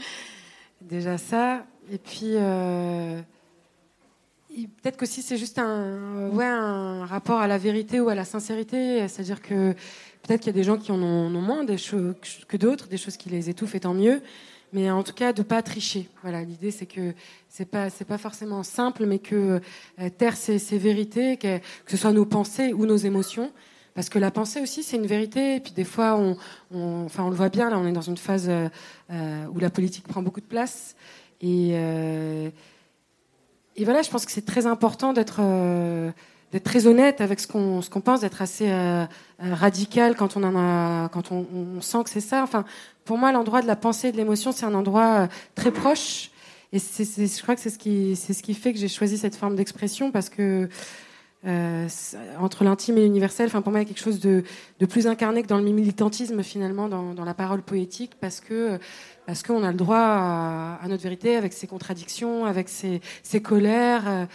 Déjà 0.80 1.18
ça, 1.18 1.66
et 1.92 1.98
puis 1.98 2.36
peut-être 4.82 4.96
qu'aussi 4.96 5.22
c'est 5.22 5.36
juste 5.36 5.58
un 5.58 6.28
ouais 6.30 6.44
un 6.44 7.04
rapport 7.06 7.38
à 7.38 7.46
la 7.46 7.58
vérité 7.58 8.00
ou 8.00 8.08
à 8.08 8.14
la 8.14 8.24
sincérité, 8.24 9.06
c'est-à-dire 9.08 9.40
que 9.40 9.74
Peut-être 10.22 10.40
qu'il 10.40 10.48
y 10.48 10.56
a 10.56 10.60
des 10.60 10.64
gens 10.64 10.76
qui 10.76 10.92
en 10.92 11.02
ont, 11.02 11.28
moins 11.30 11.64
des 11.64 11.78
choses 11.78 12.14
que 12.46 12.56
d'autres, 12.56 12.88
des 12.88 12.96
choses 12.96 13.16
qui 13.16 13.30
les 13.30 13.48
étouffent, 13.48 13.74
et 13.74 13.80
tant 13.80 13.94
mieux. 13.94 14.22
Mais 14.72 14.90
en 14.90 15.02
tout 15.02 15.14
cas, 15.14 15.32
de 15.32 15.42
pas 15.42 15.62
tricher. 15.62 16.08
Voilà, 16.22 16.44
l'idée 16.44 16.70
c'est 16.70 16.86
que 16.86 17.14
c'est 17.48 17.64
pas 17.64 17.90
c'est 17.90 18.04
pas 18.04 18.18
forcément 18.18 18.62
simple, 18.62 19.06
mais 19.06 19.18
que 19.18 19.60
euh, 19.98 20.10
taire 20.16 20.36
ces, 20.36 20.58
vérités, 20.78 21.36
que, 21.36 21.58
ce 21.88 21.96
soit 21.96 22.12
nos 22.12 22.26
pensées 22.26 22.72
ou 22.72 22.86
nos 22.86 22.96
émotions, 22.96 23.50
parce 23.94 24.08
que 24.08 24.20
la 24.20 24.30
pensée 24.30 24.60
aussi 24.60 24.84
c'est 24.84 24.96
une 24.96 25.06
vérité. 25.06 25.56
Et 25.56 25.60
puis 25.60 25.72
des 25.72 25.84
fois, 25.84 26.16
on, 26.16 26.36
enfin 27.04 27.24
on 27.24 27.30
le 27.30 27.36
voit 27.36 27.48
bien 27.48 27.70
là, 27.70 27.78
on 27.78 27.86
est 27.86 27.92
dans 27.92 28.00
une 28.00 28.16
phase 28.16 28.48
euh, 28.48 28.68
euh, 29.10 29.46
où 29.52 29.58
la 29.58 29.70
politique 29.70 30.06
prend 30.06 30.22
beaucoup 30.22 30.40
de 30.40 30.46
place. 30.46 30.94
Et 31.40 31.74
et 33.80 33.84
voilà, 33.84 34.02
je 34.02 34.10
pense 34.10 34.26
que 34.26 34.32
c'est 34.32 34.44
très 34.44 34.66
important 34.66 35.12
d'être 35.12 35.40
d'être 36.52 36.64
très 36.64 36.86
honnête 36.86 37.20
avec 37.20 37.40
ce 37.40 37.46
qu'on 37.46 37.80
ce 37.82 37.90
qu'on 37.90 38.00
pense, 38.00 38.20
d'être 38.20 38.42
assez 38.42 38.70
euh, 38.70 39.04
euh, 39.04 39.54
radical 39.54 40.16
quand 40.16 40.36
on 40.36 40.42
en 40.42 40.56
a, 40.56 41.08
quand 41.08 41.32
on, 41.32 41.46
on 41.54 41.80
sent 41.80 42.04
que 42.04 42.10
c'est 42.10 42.20
ça. 42.20 42.42
Enfin, 42.42 42.64
pour 43.04 43.18
moi, 43.18 43.32
l'endroit 43.32 43.62
de 43.62 43.66
la 43.66 43.76
pensée 43.76 44.08
et 44.08 44.12
de 44.12 44.16
l'émotion, 44.16 44.52
c'est 44.52 44.66
un 44.66 44.74
endroit 44.74 45.22
euh, 45.22 45.26
très 45.54 45.70
proche. 45.70 46.30
Et 46.72 46.78
c'est, 46.78 47.04
je 47.04 47.42
crois 47.42 47.56
que 47.56 47.60
c'est 47.60 47.70
ce 47.70 47.78
qui 47.78 48.16
c'est 48.16 48.32
ce 48.32 48.42
qui 48.42 48.54
fait 48.54 48.72
que 48.72 48.78
j'ai 48.78 48.88
choisi 48.88 49.18
cette 49.18 49.36
forme 49.36 49.56
d'expression 49.56 50.10
parce 50.10 50.28
que 50.28 50.68
euh, 51.46 51.88
entre 52.38 52.64
l'intime 52.64 52.98
et 52.98 53.02
l'universel, 53.02 53.46
enfin 53.46 53.62
pour 53.62 53.72
moi 53.72 53.80
il 53.80 53.84
y 53.84 53.86
a 53.86 53.88
quelque 53.88 54.02
chose 54.02 54.20
de, 54.20 54.44
plus 54.88 55.06
incarné 55.06 55.42
que 55.42 55.48
dans 55.48 55.58
le 55.58 55.64
militantisme 55.64 56.42
finalement, 56.42 56.88
dans, 56.88 57.24
la 57.24 57.34
parole 57.34 57.62
poétique, 57.62 58.12
parce 58.20 58.40
que 58.40 58.78
parce 59.26 59.42
qu'on 59.42 59.62
a 59.62 59.70
le 59.70 59.76
droit 59.76 59.98
à, 59.98 60.80
notre 60.88 61.02
vérité 61.02 61.36
avec 61.36 61.52
ses 61.52 61.66
contradictions, 61.66 62.44
avec 62.44 62.68
ses, 62.68 63.00
colères. 63.42 64.26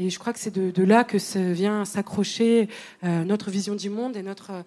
Et 0.00 0.08
je 0.08 0.18
crois 0.18 0.32
que 0.32 0.38
c'est 0.38 0.56
de, 0.56 0.82
là 0.82 1.04
que 1.04 1.18
vient 1.52 1.84
s'accrocher 1.84 2.70
euh, 3.04 3.22
notre 3.24 3.50
vision 3.50 3.74
du 3.74 3.90
monde 3.90 4.16
et 4.16 4.22
notre 4.22 4.50
euh, 4.50 4.62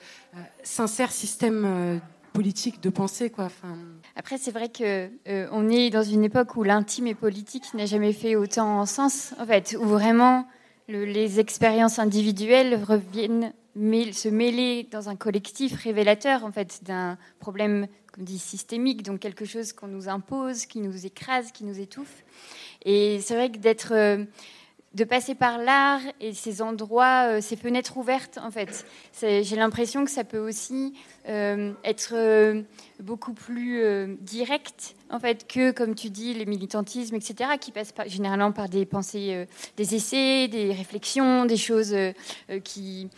sincère 0.62 1.12
système 1.12 1.64
euh, 1.66 1.98
politique 2.34 2.82
de 2.84 2.90
pensée. 2.90 3.32
Quoi. 3.32 3.50
Après, 4.16 4.38
c'est 4.38 4.52
vrai 4.52 4.70
que 4.70 5.10
on 5.52 5.70
est 5.70 5.90
dans 5.90 6.04
une 6.04 6.24
époque 6.24 6.56
où 6.56 6.64
l'intime 6.64 7.08
et 7.08 7.16
politique 7.16 7.74
n'a 7.74 7.88
jamais 7.88 8.14
fait 8.14 8.36
autant 8.36 8.86
sens, 8.86 9.34
en 9.40 9.46
fait, 9.48 9.76
où 9.80 9.86
vraiment 9.86 10.48
les 10.88 11.40
expériences 11.40 12.00
individuelles 12.00 12.82
reviennent 12.84 13.54
se 13.76 14.30
mêler 14.30 14.88
dans 14.92 15.10
un 15.10 15.16
collectif 15.16 15.74
révélateur 15.82 16.44
en 16.44 16.52
fait 16.52 16.84
d'un 16.84 17.18
problème 17.40 17.88
comme 18.14 18.24
dit 18.24 18.38
systémique, 18.38 19.02
donc 19.02 19.20
quelque 19.20 19.46
chose 19.46 19.74
qu'on 19.74 19.88
nous 19.88 20.08
impose, 20.08 20.68
qui 20.68 20.82
nous 20.82 21.06
écrase, 21.06 21.52
qui 21.52 21.64
nous 21.64 21.80
étouffe. 21.80 22.24
Et 22.86 23.20
c'est 23.22 23.34
vrai 23.34 23.52
que 23.52 23.58
d'être 23.58 24.28
de 24.94 25.04
passer 25.04 25.34
par 25.34 25.58
l'art 25.58 26.02
et 26.22 26.34
ces 26.34 26.62
endroits, 26.62 27.28
euh, 27.28 27.42
ces 27.42 27.56
fenêtres 27.56 27.98
ouvertes, 27.98 28.38
en 28.42 28.52
fait. 28.52 28.86
J'ai 29.22 29.56
l'impression 29.56 30.06
que 30.06 30.12
ça 30.12 30.24
peut 30.24 30.40
aussi 30.40 30.94
euh, 31.28 31.74
être 31.84 32.14
euh, 32.14 32.62
beaucoup 33.00 33.34
plus 33.34 33.84
direct, 34.20 34.96
en 35.14 35.20
fait, 35.20 35.48
que, 35.48 35.72
comme 35.72 35.96
tu 35.96 36.10
dis, 36.10 36.34
les 36.34 36.46
militantismes, 36.46 37.16
etc., 37.16 37.52
qui 37.60 37.72
passent 37.72 37.94
généralement 38.08 38.52
par 38.52 38.68
des 38.68 38.86
pensées, 38.86 39.48
des 39.78 39.96
essais, 39.96 40.48
des 40.48 40.74
réflexions, 40.74 41.46
des 41.46 41.58
choses 41.58 41.96
qui 42.64 43.10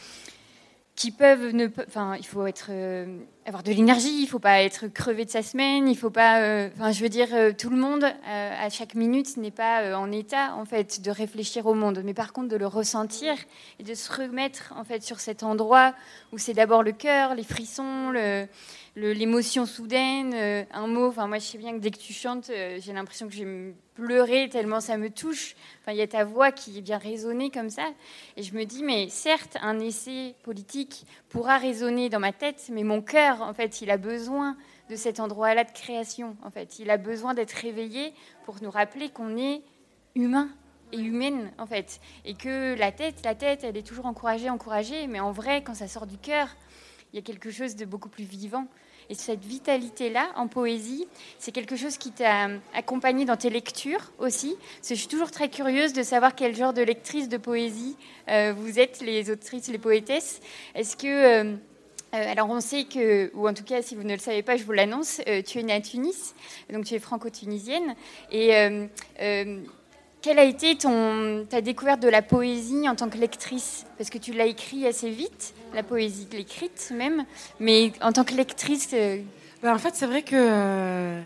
qui 0.96 1.12
peuvent 1.12 1.54
ne 1.54 1.68
enfin 1.88 2.16
il 2.18 2.26
faut 2.26 2.46
être 2.48 2.68
euh, 2.70 3.20
avoir 3.46 3.64
de 3.64 3.72
l'énergie 3.72 4.22
il 4.22 4.28
faut 4.28 4.40
pas 4.40 4.64
être 4.64 4.88
crevé 4.88 5.24
de 5.26 5.30
sa 5.30 5.44
semaine 5.44 5.88
il 5.88 5.96
faut 5.96 6.10
pas 6.10 6.42
euh, 6.42 6.70
enfin 6.76 6.92
je 6.92 7.02
veux 7.02 7.10
dire 7.10 7.28
euh, 7.34 7.52
tout 7.56 7.70
le 7.70 7.78
monde 7.78 8.04
à 8.04 8.70
chaque 8.70 8.96
minute 8.96 9.38
n'est 9.38 9.52
pas 9.52 9.98
en 9.98 10.12
état 10.12 10.56
en 10.56 10.66
fait 10.66 11.02
de 11.02 11.12
réfléchir 11.12 11.66
au 11.68 11.76
monde 11.76 12.02
mais 12.04 12.14
par 12.14 12.34
contre 12.34 12.50
de 12.50 12.56
le 12.56 12.68
ressentir 12.68 13.36
et 13.80 13.84
de 13.84 13.94
se 13.94 14.12
remettre 14.12 14.74
en 14.76 14.84
fait 14.84 15.04
sur 15.04 15.20
cet 15.20 15.44
endroit 15.44 15.94
où 16.32 16.38
c'est 16.38 16.54
d'abord 16.54 16.82
le 16.82 16.92
cœur 16.92 17.36
les 17.36 17.44
frissons 17.44 18.10
le 18.12 18.48
l'émotion 18.96 19.66
soudaine, 19.66 20.34
euh, 20.34 20.64
un 20.72 20.88
mot. 20.88 21.08
Enfin, 21.08 21.28
moi, 21.28 21.38
je 21.38 21.44
sais 21.44 21.58
bien 21.58 21.74
que 21.74 21.80
dès 21.80 21.92
que 21.92 21.98
tu 21.98 22.14
chantes, 22.14 22.50
euh, 22.50 22.80
j'ai 22.80 22.94
l'impression 22.94 23.28
que 23.28 23.34
je 23.34 23.44
vais 23.44 23.74
pleurer 23.96 24.50
tellement 24.50 24.82
ça 24.82 24.98
me 24.98 25.10
touche. 25.10 25.56
Enfin, 25.82 25.92
il 25.92 25.98
y 25.98 26.02
a 26.02 26.08
ta 26.08 26.24
voix 26.24 26.52
qui 26.52 26.82
vient 26.82 26.98
résonner 26.98 27.50
comme 27.50 27.70
ça. 27.70 27.88
Et 28.38 28.44
je 28.44 28.54
me 28.54 28.64
dis, 28.66 28.84
mais 28.84 29.10
certes, 29.10 29.58
un 29.62 29.80
essai 29.80 30.36
politique 30.44 31.06
pourra 31.30 31.58
résonner 31.58 32.10
dans 32.10 32.20
ma 32.20 32.32
tête, 32.32 32.62
mais 32.72 32.84
mon 32.84 33.02
cœur, 33.02 33.35
en 33.42 33.54
fait, 33.54 33.82
il 33.82 33.92
a 33.92 33.98
besoin 33.98 34.58
de 34.90 34.96
cet 34.96 35.20
endroit-là 35.20 35.64
de 35.64 35.72
création. 35.72 36.36
En 36.44 36.52
fait, 36.52 36.80
il 36.80 36.90
a 36.90 36.98
besoin 36.98 37.34
d'être 37.34 37.54
réveillé 37.54 38.14
pour 38.46 38.62
nous 38.62 38.72
rappeler 38.72 39.10
qu'on 39.10 39.38
est 39.38 39.62
humain 40.16 40.50
et 40.92 41.00
humaine 41.00 41.52
en 41.58 41.66
fait 41.66 42.00
et 42.26 42.36
que 42.36 42.78
la 42.78 42.92
tête 42.92 43.26
la 43.26 43.34
tête 43.34 43.64
elle 43.64 43.76
est 43.76 43.86
toujours 43.86 44.06
encouragée 44.06 44.52
encouragée 44.52 45.08
mais 45.08 45.20
en 45.20 45.32
vrai 45.32 45.64
quand 45.64 45.74
ça 45.74 45.88
sort 45.88 46.06
du 46.06 46.20
cœur 46.20 46.48
il 47.16 47.20
y 47.20 47.20
a 47.20 47.22
quelque 47.22 47.50
chose 47.50 47.78
de 47.78 47.86
beaucoup 47.86 48.10
plus 48.10 48.26
vivant. 48.26 48.68
Et 49.10 49.14
cette 49.14 49.46
vitalité-là, 49.46 50.32
en 50.36 50.50
poésie, 50.50 51.08
c'est 51.40 51.54
quelque 51.54 51.78
chose 51.78 51.98
qui 51.98 52.12
t'a 52.12 52.50
accompagné 52.74 53.24
dans 53.24 53.38
tes 53.38 53.50
lectures 53.50 54.12
aussi. 54.20 54.58
Je 54.86 54.96
suis 54.96 55.08
toujours 55.08 55.32
très 55.32 55.48
curieuse 55.48 55.94
de 55.94 56.04
savoir 56.04 56.36
quel 56.36 56.54
genre 56.54 56.74
de 56.74 56.82
lectrice 56.82 57.30
de 57.30 57.38
poésie 57.38 57.96
euh, 58.30 58.54
vous 58.58 58.80
êtes, 58.80 59.00
les 59.00 59.32
autrices, 59.32 59.70
les 59.70 59.78
poétesses. 59.78 60.42
Est-ce 60.74 60.98
que... 60.98 61.08
Euh, 61.08 61.56
alors 62.12 62.50
on 62.50 62.62
sait 62.62 62.86
que, 62.86 63.30
ou 63.36 63.48
en 63.48 63.54
tout 63.54 63.64
cas 63.64 63.82
si 63.82 63.96
vous 63.96 64.04
ne 64.04 64.14
le 64.14 64.20
savez 64.20 64.42
pas, 64.42 64.56
je 64.56 64.64
vous 64.64 64.72
l'annonce, 64.72 65.22
tu 65.46 65.60
es 65.60 65.64
née 65.64 65.74
à 65.74 65.82
Tunis, 65.82 66.34
donc 66.72 66.86
tu 66.86 66.94
es 66.94 67.00
franco-tunisienne. 67.00 67.96
Et 68.32 68.54
quelle 70.26 70.40
a 70.40 70.44
été 70.44 70.76
ta 70.76 71.62
découverte 71.62 72.02
de 72.02 72.08
la 72.08 72.24
poésie 72.24 72.90
en 72.90 72.96
tant 72.96 73.10
que 73.10 73.18
lectrice? 73.20 73.86
Parce 74.00 74.10
que 74.10 74.18
tu 74.18 74.34
l'as 74.34 74.48
écrit 74.48 74.88
assez 74.88 75.12
vite, 75.12 75.54
la 75.76 75.84
poésie, 75.84 76.28
l'écrite 76.32 76.92
même, 76.96 77.26
mais 77.60 77.92
en 78.02 78.12
tant 78.12 78.24
que 78.24 78.34
lectrice. 78.34 78.90
Euh, 78.94 79.22
bah, 79.62 79.72
en 79.72 79.78
fait, 79.78 79.94
c'est 79.94 80.08
vrai 80.08 80.24
que 80.24 81.22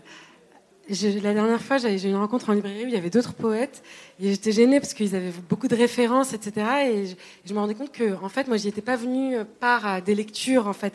euh, 0.90 1.20
la 1.22 1.34
dernière 1.34 1.60
fois, 1.60 1.78
j'ai 1.78 1.94
eu 1.94 2.08
une 2.08 2.16
rencontre 2.16 2.50
en 2.50 2.52
librairie 2.52 2.84
où 2.84 2.88
il 2.88 2.94
y 2.94 2.96
avait 2.96 3.10
d'autres 3.10 3.34
poètes 3.34 3.82
et 4.20 4.30
j'étais 4.30 4.52
gênée 4.52 4.80
parce 4.80 4.94
qu'ils 4.94 5.14
avaient 5.14 5.32
beaucoup 5.48 5.68
de 5.68 5.76
références, 5.76 6.32
etc. 6.32 6.66
Et 6.86 7.04
je, 7.46 7.54
me 7.54 7.58
rendais 7.58 7.74
compte 7.74 7.92
que, 7.92 8.14
en 8.22 8.28
fait, 8.28 8.48
moi, 8.48 8.56
j'y 8.56 8.68
étais 8.68 8.82
pas 8.82 8.96
venue 8.96 9.36
par 9.60 9.86
euh, 9.86 10.00
des 10.00 10.14
lectures, 10.14 10.66
en 10.66 10.72
fait 10.72 10.94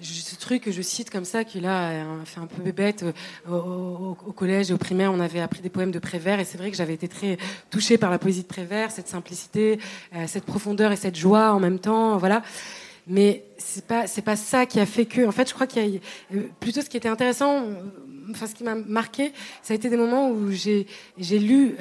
ce 0.00 0.36
truc 0.36 0.62
que 0.62 0.72
je 0.72 0.82
cite 0.82 1.10
comme 1.10 1.24
ça, 1.24 1.44
qui 1.44 1.60
là 1.60 2.04
fait 2.24 2.40
un 2.40 2.46
peu 2.46 2.62
bébête, 2.62 3.04
euh, 3.48 3.50
au, 3.50 4.14
collège 4.32 4.70
et 4.70 4.74
au 4.74 4.78
primaire, 4.78 5.12
on 5.12 5.20
avait 5.20 5.40
appris 5.40 5.60
des 5.60 5.70
poèmes 5.70 5.90
de 5.90 5.98
Prévert, 5.98 6.40
et 6.40 6.44
c'est 6.44 6.58
vrai 6.58 6.70
que 6.70 6.76
j'avais 6.76 6.94
été 6.94 7.08
très 7.08 7.38
touchée 7.70 7.98
par 7.98 8.10
la 8.10 8.18
poésie 8.18 8.42
de 8.42 8.46
Prévert, 8.46 8.90
cette 8.90 9.08
simplicité, 9.08 9.78
euh, 10.14 10.24
cette 10.26 10.44
profondeur 10.44 10.92
et 10.92 10.96
cette 10.96 11.16
joie 11.16 11.52
en 11.52 11.60
même 11.60 11.78
temps, 11.78 12.16
voilà. 12.16 12.42
Mais 13.06 13.44
c'est 13.58 13.86
pas 13.86 14.06
c'est 14.06 14.22
pas 14.22 14.36
ça 14.36 14.64
qui 14.64 14.80
a 14.80 14.86
fait 14.86 15.04
que. 15.04 15.26
En 15.26 15.30
fait, 15.30 15.46
je 15.46 15.52
crois 15.52 15.66
qu'il 15.66 15.86
y 15.86 15.96
a 15.96 16.00
euh, 16.34 16.48
plutôt 16.58 16.80
ce 16.80 16.88
qui 16.88 16.96
était 16.96 17.08
intéressant. 17.08 17.66
Enfin, 18.30 18.46
ce 18.46 18.54
qui 18.54 18.64
m'a 18.64 18.74
marqué, 18.74 19.32
ça 19.62 19.72
a 19.72 19.76
été 19.76 19.90
des 19.90 19.96
moments 19.96 20.30
où 20.30 20.50
j'ai 20.50 20.86
lu 21.18 21.76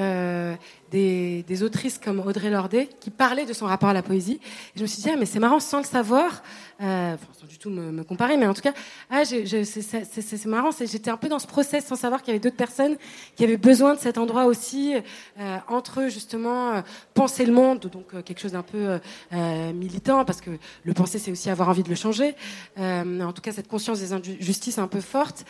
des, 0.91 1.43
des, 1.47 1.63
autrices 1.63 1.97
comme 1.97 2.19
Audrey 2.19 2.51
Lordet 2.51 2.88
qui 3.00 3.09
parlaient 3.09 3.47
de 3.47 3.53
son 3.53 3.65
rapport 3.65 3.89
à 3.89 3.93
la 3.93 4.03
poésie. 4.03 4.39
Je 4.75 4.83
me 4.83 4.88
suis 4.88 5.01
dit, 5.01 5.09
ah, 5.12 5.15
mais 5.17 5.25
c'est 5.25 5.39
marrant, 5.39 5.59
sans 5.59 5.79
le 5.79 5.85
savoir, 5.85 6.43
euh, 6.81 7.15
sans 7.39 7.47
du 7.47 7.57
tout 7.57 7.71
me, 7.71 7.91
me, 7.91 8.03
comparer, 8.03 8.38
mais 8.38 8.45
en 8.45 8.53
tout 8.53 8.62
cas, 8.62 8.73
ah, 9.09 9.23
c'est 9.25 10.45
marrant, 10.45 10.69
j'étais 10.71 11.09
un 11.09 11.17
peu 11.17 11.29
dans 11.29 11.39
ce 11.39 11.47
process 11.47 11.85
sans 11.85 11.95
savoir 11.95 12.21
qu'il 12.21 12.29
y 12.29 12.35
avait 12.35 12.43
d'autres 12.43 12.55
personnes 12.55 12.97
qui 13.35 13.43
avaient 13.43 13.57
besoin 13.57 13.95
de 13.95 14.00
cet 14.00 14.19
endroit 14.19 14.45
aussi, 14.45 14.93
euh, 15.39 15.57
entre 15.67 16.01
eux, 16.01 16.09
justement, 16.09 16.73
euh, 16.73 16.81
penser 17.13 17.45
le 17.45 17.53
monde, 17.53 17.88
donc 17.91 18.13
euh, 18.13 18.21
quelque 18.21 18.39
chose 18.39 18.51
d'un 18.51 18.63
peu 18.63 19.00
euh, 19.33 19.73
militant, 19.73 20.25
parce 20.25 20.41
que 20.41 20.51
le 20.83 20.93
penser, 20.93 21.19
c'est 21.19 21.31
aussi 21.31 21.50
avoir 21.50 21.69
envie 21.69 21.83
de 21.83 21.89
le 21.89 21.95
changer. 21.95 22.35
en 22.77 23.33
tout 23.33 23.41
cas, 23.41 23.51
cette 23.51 23.67
conscience 23.67 24.00
des 24.00 24.13
injustices 24.13 24.77
un 24.77 24.88
peu 24.88 25.01
forte 25.01 25.45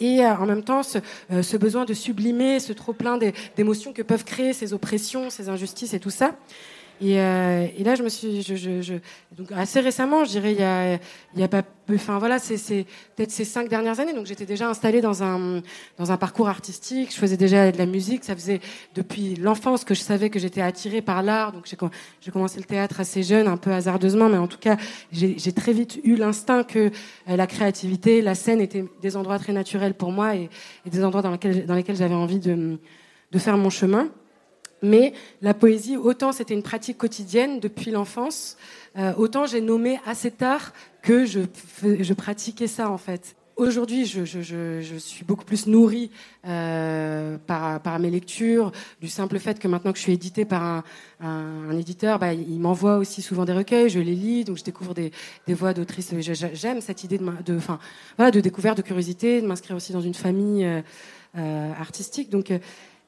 et 0.00 0.24
euh, 0.24 0.36
en 0.36 0.46
même 0.46 0.62
temps 0.62 0.82
ce, 0.82 0.98
euh, 1.32 1.42
ce, 1.42 1.56
besoin 1.56 1.84
de 1.84 1.94
sublimer 1.94 2.60
ce 2.60 2.72
trop 2.72 2.92
plein 2.92 3.18
d'émotions 3.56 3.92
que 3.92 4.02
peuvent 4.02 4.24
créer 4.24 4.52
ces 4.52 4.72
oppressions, 4.72 5.30
ces 5.30 5.48
injustices 5.48 5.94
et 5.94 6.00
tout 6.00 6.10
ça. 6.10 6.34
Et, 7.04 7.20
euh, 7.20 7.66
et, 7.76 7.84
là, 7.84 7.96
je 7.96 8.02
me 8.02 8.08
suis, 8.08 8.42
donc 9.36 9.52
assez 9.52 9.80
récemment, 9.80 10.24
je 10.24 10.30
dirais, 10.30 10.52
il 10.52 10.58
y 10.58 10.62
a, 10.62 10.94
il 11.34 11.42
y 11.42 11.46
pas, 11.46 11.62
enfin 11.92 12.18
voilà, 12.18 12.38
c'est, 12.38 12.86
peut-être 13.14 13.30
ces 13.30 13.44
cinq 13.44 13.68
dernières 13.68 14.00
années. 14.00 14.14
Donc 14.14 14.24
j'étais 14.24 14.46
déjà 14.46 14.70
installée 14.70 15.02
dans 15.02 15.22
un 15.22 15.60
dans 15.98 16.12
un 16.12 16.16
parcours 16.16 16.48
artistique. 16.48 17.12
Je 17.12 17.18
faisais 17.18 17.36
déjà 17.36 17.70
de 17.70 17.76
la 17.76 17.84
musique. 17.84 18.24
Ça 18.24 18.34
faisait 18.34 18.60
depuis 18.94 19.34
l'enfance 19.34 19.84
que 19.84 19.94
je 19.94 20.00
savais 20.00 20.30
que 20.30 20.38
j'étais 20.38 20.62
attirée 20.62 21.02
par 21.02 21.22
l'art. 21.22 21.52
Donc 21.52 21.66
j'ai, 21.66 21.76
commencé 22.32 22.58
le 22.58 22.64
théâtre 22.64 23.00
assez 23.00 23.22
jeune, 23.22 23.48
un 23.48 23.58
peu 23.58 23.72
hasardeusement, 23.72 24.30
mais 24.30 24.38
en 24.38 24.48
tout 24.48 24.58
cas, 24.58 24.78
j'ai, 25.12 25.36
très 25.52 25.74
vite 25.74 26.00
eu 26.04 26.16
l'instinct 26.16 26.64
que 26.64 26.90
euh, 27.28 27.36
la 27.36 27.46
créativité, 27.46 28.22
la 28.22 28.34
scène 28.34 28.62
étaient 28.62 28.86
des 29.02 29.16
endroits 29.18 29.38
très 29.38 29.52
naturels 29.52 29.92
pour 29.92 30.10
moi 30.10 30.36
et, 30.36 30.48
et 30.86 30.90
des 30.90 31.04
endroits 31.04 31.20
dans 31.20 31.32
lesquels 31.32 31.66
dans 31.66 31.74
lesquels 31.74 31.96
j'avais 31.96 32.14
envie 32.14 32.38
de 32.38 32.78
de 33.30 33.38
faire 33.38 33.58
mon 33.58 33.68
chemin. 33.68 34.08
Mais 34.84 35.14
la 35.40 35.54
poésie, 35.54 35.96
autant 35.96 36.32
c'était 36.32 36.54
une 36.54 36.62
pratique 36.62 36.98
quotidienne 36.98 37.58
depuis 37.58 37.90
l'enfance, 37.90 38.56
euh, 38.96 39.12
autant 39.16 39.46
j'ai 39.46 39.60
nommé 39.60 39.98
assez 40.06 40.30
tard 40.30 40.72
que 41.02 41.24
je, 41.24 42.12
pratiquais 42.12 42.66
ça 42.66 42.90
en 42.90 42.98
fait. 42.98 43.34
Aujourd'hui, 43.56 44.04
je, 44.04 44.96
suis 44.98 45.24
beaucoup 45.24 45.44
plus 45.44 45.68
nourrie 45.68 46.10
euh, 46.44 47.38
par, 47.46 47.98
mes 48.00 48.10
lectures, 48.10 48.72
du 49.00 49.06
simple 49.06 49.38
fait 49.38 49.60
que 49.60 49.68
maintenant 49.68 49.92
que 49.92 49.98
je 49.98 50.02
suis 50.02 50.12
éditée 50.12 50.44
par 50.44 50.82
un, 51.20 51.70
éditeur, 51.78 52.18
bah, 52.18 52.34
il 52.34 52.58
m'envoie 52.58 52.98
aussi 52.98 53.22
souvent 53.22 53.44
des 53.44 53.52
recueils, 53.52 53.88
je 53.88 54.00
les 54.00 54.16
lis, 54.16 54.44
donc 54.44 54.58
je 54.58 54.64
découvre 54.64 54.92
des, 54.92 55.12
des 55.46 55.54
voix 55.54 55.72
d'autrices. 55.72 56.12
J'aime 56.52 56.80
cette 56.80 57.04
idée 57.04 57.18
de, 57.18 57.24
de, 57.46 58.30
de 58.30 58.40
découverte, 58.40 58.76
de 58.78 58.82
curiosité, 58.82 59.40
de 59.40 59.46
m'inscrire 59.46 59.76
aussi 59.76 59.92
dans 59.92 60.00
une 60.00 60.14
famille 60.14 60.68
euh, 61.36 61.72
artistique. 61.80 62.30
Donc 62.30 62.52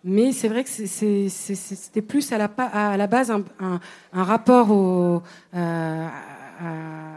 mais 0.05 0.33
c'est 0.33 0.49
vrai 0.49 0.63
que 0.63 0.71
c'était 0.71 2.03
plus 2.03 2.31
à 2.33 2.39
la, 2.39 3.07
base 3.07 3.31
un, 3.31 3.81
rapport 4.13 4.69
euh, 4.73 6.09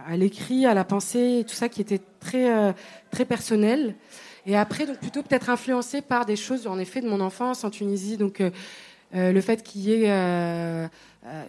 à, 0.08 0.18
l'écrit, 0.18 0.66
à 0.66 0.74
la 0.74 0.84
pensée, 0.84 1.46
tout 1.48 1.54
ça 1.54 1.70
qui 1.70 1.82
était 1.82 2.02
très, 2.20 2.52
euh, 2.52 2.74
très 3.12 3.26
personnel. 3.26 3.96
Et 4.46 4.58
après, 4.58 4.88
donc 4.88 4.98
plutôt 4.98 5.22
peut-être 5.22 5.50
influencé 5.50 6.02
par 6.02 6.26
des 6.26 6.36
choses, 6.36 6.66
en 6.66 6.80
effet, 6.80 7.02
de 7.02 7.08
mon 7.08 7.22
enfance 7.22 7.64
en 7.64 7.70
Tunisie. 7.70 8.18
Donc 8.18 8.42
euh, 8.42 8.52
le 9.14 9.42
fait 9.42 9.62
qu'il 9.62 9.82
y 9.82 9.94
ait 9.94 10.90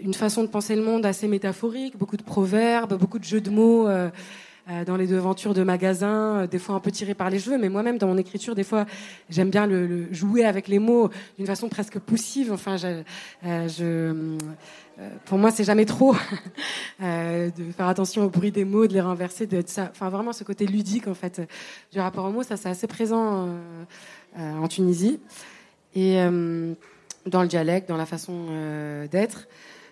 une 0.02 0.14
façon 0.14 0.42
de 0.42 0.48
penser 0.48 0.76
le 0.76 0.82
monde 0.82 1.06
assez 1.06 1.26
métaphorique, 1.26 1.96
beaucoup 1.96 2.18
de 2.18 2.22
proverbes, 2.22 2.98
beaucoup 2.98 3.18
de 3.18 3.24
jeux 3.24 3.40
de 3.40 3.50
mots. 3.50 3.88
Euh, 4.68 4.84
dans 4.84 4.96
les 4.96 5.06
devantures 5.06 5.54
de 5.54 5.62
magasins, 5.62 6.42
euh, 6.42 6.46
des 6.46 6.58
fois 6.58 6.74
un 6.74 6.80
peu 6.80 6.90
tiré 6.90 7.14
par 7.14 7.30
les 7.30 7.38
cheveux, 7.38 7.56
mais 7.56 7.70
moi-même 7.70 7.96
dans 7.96 8.06
mon 8.06 8.18
écriture, 8.18 8.54
des 8.54 8.64
fois, 8.64 8.84
j'aime 9.30 9.48
bien 9.48 9.68
jouer 10.10 10.44
avec 10.44 10.68
les 10.68 10.78
mots 10.78 11.08
d'une 11.38 11.46
façon 11.46 11.68
presque 11.68 11.98
poussive. 11.98 12.52
Enfin, 12.52 12.76
euh, 13.44 14.36
pour 15.24 15.38
moi, 15.38 15.50
c'est 15.50 15.64
jamais 15.64 15.86
trop 15.86 16.14
de 17.00 17.72
faire 17.74 17.88
attention 17.88 18.24
au 18.24 18.28
bruit 18.28 18.50
des 18.50 18.64
mots, 18.64 18.86
de 18.86 18.92
les 18.92 19.00
renverser, 19.00 19.46
de. 19.46 19.64
Enfin, 19.78 20.08
vraiment, 20.10 20.34
ce 20.34 20.44
côté 20.44 20.66
ludique 20.66 21.08
en 21.08 21.14
fait 21.14 21.40
du 21.90 21.98
rapport 21.98 22.26
aux 22.26 22.30
mots, 22.30 22.42
ça 22.42 22.58
c'est 22.58 22.68
assez 22.68 22.86
présent 22.86 23.48
en 24.36 24.68
Tunisie 24.68 25.18
et 25.94 26.16
dans 27.26 27.42
le 27.42 27.48
dialecte, 27.48 27.88
dans 27.88 27.96
la 27.96 28.06
façon 28.06 28.48
d'être. 29.10 29.48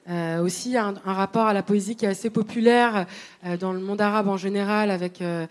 Euh, 0.08 0.42
aussi 0.42 0.74
un, 0.78 0.94
rapport 1.04 1.46
à 1.46 1.52
la 1.52 1.62
poésie 1.62 1.94
qui 1.94 2.06
est 2.06 2.08
assez 2.08 2.30
populaire 2.30 3.06
euh, 3.44 3.58
dans 3.58 3.74
le 3.74 3.80
monde 3.80 4.00
arabe 4.00 4.28
en 4.28 4.38
général, 4.38 4.90
avec 4.90 5.20
euh, 5.20 5.46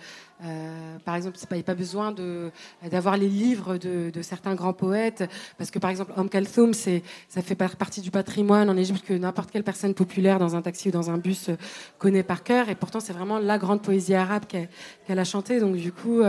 par 1.05 1.15
exemple, 1.15 1.37
il 1.51 1.53
n'y 1.55 1.59
a 1.59 1.63
pas 1.63 1.75
besoin 1.75 2.13
d'avoir 2.83 3.17
les 3.17 3.27
livres 3.27 3.77
de, 3.77 4.21
certains 4.21 4.55
grands 4.55 4.73
poètes, 4.73 5.29
parce 5.57 5.71
que 5.71 5.79
par 5.79 5.89
exemple, 5.89 6.13
Om 6.15 6.29
Kalthoum, 6.29 6.73
ça 6.73 7.41
fait 7.41 7.55
partie 7.55 8.01
du 8.01 8.11
patrimoine 8.11 8.69
en 8.69 8.77
Égypte 8.77 9.03
que 9.05 9.13
n'importe 9.13 9.51
quelle 9.51 9.63
personne 9.63 9.93
populaire 9.95 10.37
dans 10.37 10.55
un 10.55 10.61
taxi 10.61 10.89
ou 10.89 10.91
dans 10.91 11.09
un 11.09 11.17
bus 11.17 11.49
connaît 11.97 12.23
par 12.23 12.43
cœur, 12.43 12.69
et 12.69 12.75
pourtant 12.75 12.99
c'est 12.99 13.13
vraiment 13.13 13.39
la 13.39 13.57
grande 13.57 13.81
poésie 13.81 14.13
arabe 14.13 14.45
qu'elle 14.47 14.69
qu 15.07 15.11
a 15.11 15.23
chantée. 15.23 15.59
Donc 15.59 15.75
du 15.75 15.91
coup. 15.91 16.21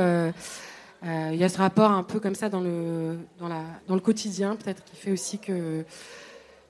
Il 1.05 1.37
y 1.37 1.45
a 1.45 1.49
ce 1.49 1.59
rapport 1.59 1.93
un 1.93 2.03
peu 2.03 2.19
comme 2.19 2.35
ça 2.35 2.49
dans 2.49 2.61
le 2.61 3.19
dans 3.39 3.47
la 3.47 3.63
dans 3.87 3.95
le 3.95 4.01
quotidien 4.01 4.57
peut-être 4.57 4.83
qui 4.83 4.97
fait 4.97 5.13
aussi 5.13 5.39
que 5.39 5.85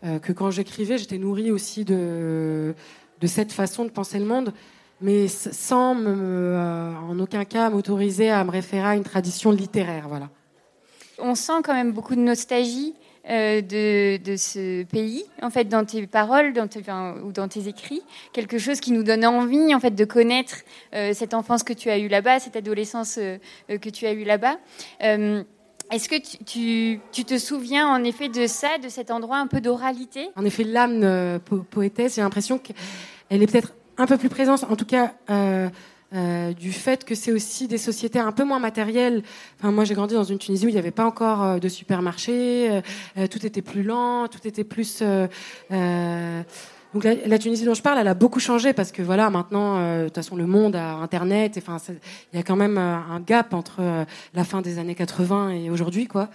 euh, 0.04 0.18
que 0.20 0.32
quand 0.32 0.50
j'écrivais, 0.50 0.96
j'étais 0.96 1.18
nourrie 1.18 1.50
aussi 1.50 1.84
de, 1.84 2.74
de 3.20 3.26
cette 3.26 3.52
façon 3.52 3.84
de 3.84 3.90
penser 3.90 4.18
le 4.18 4.24
monde, 4.24 4.52
mais 5.00 5.26
sans 5.28 5.94
me, 5.94 6.14
euh, 6.16 6.94
en 6.94 7.18
aucun 7.18 7.44
cas 7.44 7.68
m'autoriser 7.68 8.30
à 8.30 8.44
me 8.44 8.50
référer 8.50 8.88
à 8.88 8.94
une 8.94 9.02
tradition 9.02 9.50
littéraire. 9.50 10.06
Voilà. 10.08 10.28
On 11.18 11.34
sent 11.34 11.60
quand 11.64 11.74
même 11.74 11.90
beaucoup 11.90 12.14
de 12.14 12.20
nostalgie 12.20 12.94
euh, 13.28 13.60
de, 13.60 14.22
de, 14.22 14.36
ce 14.36 14.84
pays, 14.84 15.24
en 15.42 15.50
fait, 15.50 15.64
dans 15.64 15.84
tes 15.84 16.06
paroles 16.06 16.52
dans 16.52 16.68
tes, 16.68 16.80
ou 17.24 17.32
dans 17.32 17.48
tes 17.48 17.66
écrits, 17.66 18.02
quelque 18.32 18.58
chose 18.58 18.78
qui 18.78 18.92
nous 18.92 19.02
donne 19.02 19.26
envie, 19.26 19.74
en 19.74 19.80
fait, 19.80 19.96
de 19.96 20.04
connaître 20.04 20.58
cette 20.92 21.34
enfance 21.34 21.64
que 21.64 21.72
tu 21.72 21.90
as 21.90 21.98
eue 21.98 22.08
là-bas, 22.08 22.38
cette 22.38 22.56
adolescence 22.56 23.16
que 23.68 23.88
tu 23.90 24.06
as 24.06 24.12
eue 24.12 24.24
là-bas. 24.24 24.58
Est-ce 25.90 26.08
que 26.08 26.16
tu, 26.44 27.24
te 27.24 27.38
souviens 27.38 27.88
en 27.88 28.04
effet 28.04 28.28
de 28.28 28.46
ça, 28.46 28.78
de 28.82 28.88
cet 28.88 29.10
endroit 29.10 29.38
un 29.38 29.46
peu 29.46 29.60
d'oralité? 29.60 30.28
En 30.36 30.44
effet, 30.44 30.64
l'âme 30.64 31.00
euh, 31.02 31.38
poétesse, 31.70 32.16
j'ai 32.16 32.22
l'impression 32.22 32.58
qu'elle 32.58 33.42
est 33.42 33.46
peut-être 33.46 33.74
un 33.96 34.06
peu 34.06 34.18
plus 34.18 34.28
présente, 34.28 34.64
en 34.64 34.76
tout 34.76 34.84
cas 34.84 35.14
euh, 35.30 35.68
euh, 36.14 36.52
du 36.52 36.72
fait 36.72 37.04
que 37.04 37.14
c'est 37.14 37.32
aussi 37.32 37.68
des 37.68 37.78
sociétés 37.78 38.18
un 38.18 38.32
peu 38.32 38.44
moins 38.44 38.58
matérielles. 38.58 39.22
Moi, 39.62 39.84
j'ai 39.84 39.94
grandi 39.94 40.14
dans 40.14 40.24
une 40.24 40.38
Tunisie 40.38 40.66
où 40.66 40.68
il 40.68 40.74
n'y 40.74 40.78
avait 40.78 40.90
pas 40.90 41.06
encore 41.06 41.58
de 41.58 41.68
supermarché, 41.68 42.82
tout 43.30 43.46
était 43.46 43.62
plus 43.62 43.82
lent, 43.82 44.28
tout 44.28 44.46
était 44.46 44.64
plus 44.64 45.02
donc 46.94 47.04
la, 47.04 47.38
Tunisie 47.38 47.64
dont 47.64 47.74
je 47.74 47.82
parle, 47.82 47.98
elle 47.98 48.08
a 48.08 48.14
beaucoup 48.14 48.40
changé 48.40 48.72
parce 48.72 48.92
que 48.92 49.02
voilà, 49.02 49.28
maintenant, 49.28 49.78
euh, 49.78 50.00
de 50.00 50.04
toute 50.06 50.14
façon, 50.14 50.36
le 50.36 50.46
monde 50.46 50.74
a 50.74 50.94
Internet. 50.94 51.58
Enfin, 51.58 51.76
il 52.32 52.36
y 52.36 52.40
a 52.40 52.42
quand 52.42 52.56
même 52.56 52.78
euh, 52.78 52.96
un 52.96 53.20
gap 53.20 53.52
entre 53.52 53.80
euh, 53.80 54.04
la 54.34 54.44
fin 54.44 54.62
des 54.62 54.78
années 54.78 54.94
80 54.94 55.50
et 55.50 55.70
aujourd'hui, 55.70 56.06
quoi. 56.06 56.30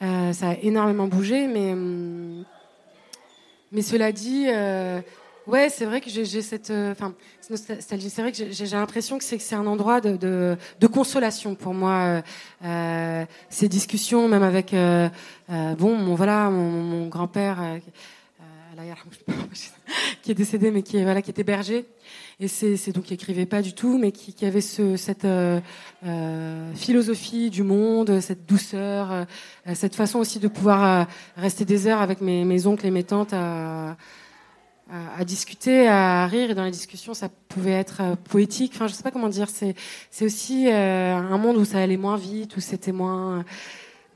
ça 0.00 0.50
a 0.50 0.54
énormément 0.62 1.06
bougé, 1.06 1.46
mais 1.46 1.72
hum, 1.72 2.44
mais 3.72 3.82
cela 3.82 4.12
dit, 4.12 4.46
Ouais, 5.48 5.70
c'est 5.70 5.86
vrai 5.86 6.02
que 6.02 6.10
j'ai 6.10 6.42
cette, 6.42 6.70
enfin, 6.70 7.14
c'est 7.40 8.20
vrai 8.20 8.32
que 8.32 8.50
j'ai 8.50 8.66
l'impression 8.66 9.16
que 9.16 9.24
c'est 9.24 9.54
un 9.54 9.66
endroit 9.66 10.02
de, 10.02 10.14
de, 10.18 10.58
de, 10.78 10.86
consolation 10.86 11.54
pour 11.54 11.72
moi. 11.72 12.22
Euh, 12.62 13.24
ces 13.48 13.66
discussions, 13.66 14.28
même 14.28 14.42
avec, 14.42 14.74
euh, 14.74 15.08
bon, 15.48 15.96
mon 15.96 16.14
voilà, 16.14 16.50
mon, 16.50 16.70
mon 16.70 17.08
grand-père, 17.08 17.80
qui 20.22 20.30
est 20.30 20.34
décédé, 20.34 20.70
mais 20.70 20.82
qui 20.82 21.02
voilà, 21.02 21.22
qui 21.22 21.30
était 21.30 21.44
berger. 21.44 21.86
Et 22.40 22.46
c'est 22.46 22.92
donc 22.92 23.04
qui 23.04 23.14
écrivait 23.14 23.46
pas 23.46 23.62
du 23.62 23.72
tout, 23.72 23.98
mais 23.98 24.12
qui, 24.12 24.44
avait 24.44 24.60
ce, 24.60 24.96
cette 24.96 25.24
euh, 25.24 25.60
euh, 26.06 26.72
philosophie 26.74 27.50
du 27.50 27.64
monde, 27.64 28.20
cette 28.20 28.46
douceur, 28.46 29.10
euh, 29.10 29.24
cette 29.74 29.96
façon 29.96 30.20
aussi 30.20 30.38
de 30.38 30.46
pouvoir 30.46 31.08
rester 31.36 31.64
des 31.64 31.88
heures 31.88 32.00
avec 32.00 32.20
mes, 32.20 32.66
oncles 32.66 32.86
et 32.86 32.92
mes 32.92 33.02
tantes 33.02 33.32
à, 33.32 33.96
à, 34.90 35.24
discuter, 35.24 35.88
à 35.88 36.26
rire. 36.28 36.50
Et 36.50 36.54
dans 36.54 36.64
les 36.64 36.70
discussions, 36.70 37.14
ça 37.14 37.28
pouvait 37.48 37.72
être 37.72 38.16
poétique. 38.30 38.72
Enfin, 38.76 38.86
je 38.86 38.92
sais 38.92 39.02
pas 39.02 39.10
comment 39.10 39.28
dire. 39.28 39.48
C'est 39.50 39.74
aussi 40.24 40.68
un 40.70 41.38
monde 41.38 41.56
où 41.56 41.64
ça 41.64 41.78
allait 41.78 41.96
moins 41.96 42.16
vite, 42.16 42.56
où 42.56 42.60
c'était 42.60 42.92
moins 42.92 43.44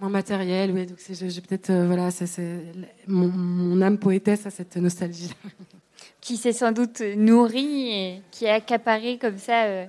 matériel. 0.09 0.73
Oui, 0.73 0.87
donc 0.87 0.99
j'ai 1.09 1.41
peut-être 1.41 1.73
voilà, 1.73 2.11
ça 2.11 2.25
mon, 3.07 3.29
mon 3.29 3.81
âme 3.83 3.99
poétesse 3.99 4.47
a 4.47 4.51
cette 4.51 4.77
nostalgie 4.77 5.33
qui 6.21 6.37
s'est 6.37 6.53
sans 6.53 6.73
doute 6.73 7.03
nourri 7.17 7.91
et 7.91 8.23
qui 8.31 8.49
a 8.49 8.55
accaparé 8.55 9.19
comme 9.19 9.39
ça 9.39 9.65
euh, 9.65 9.87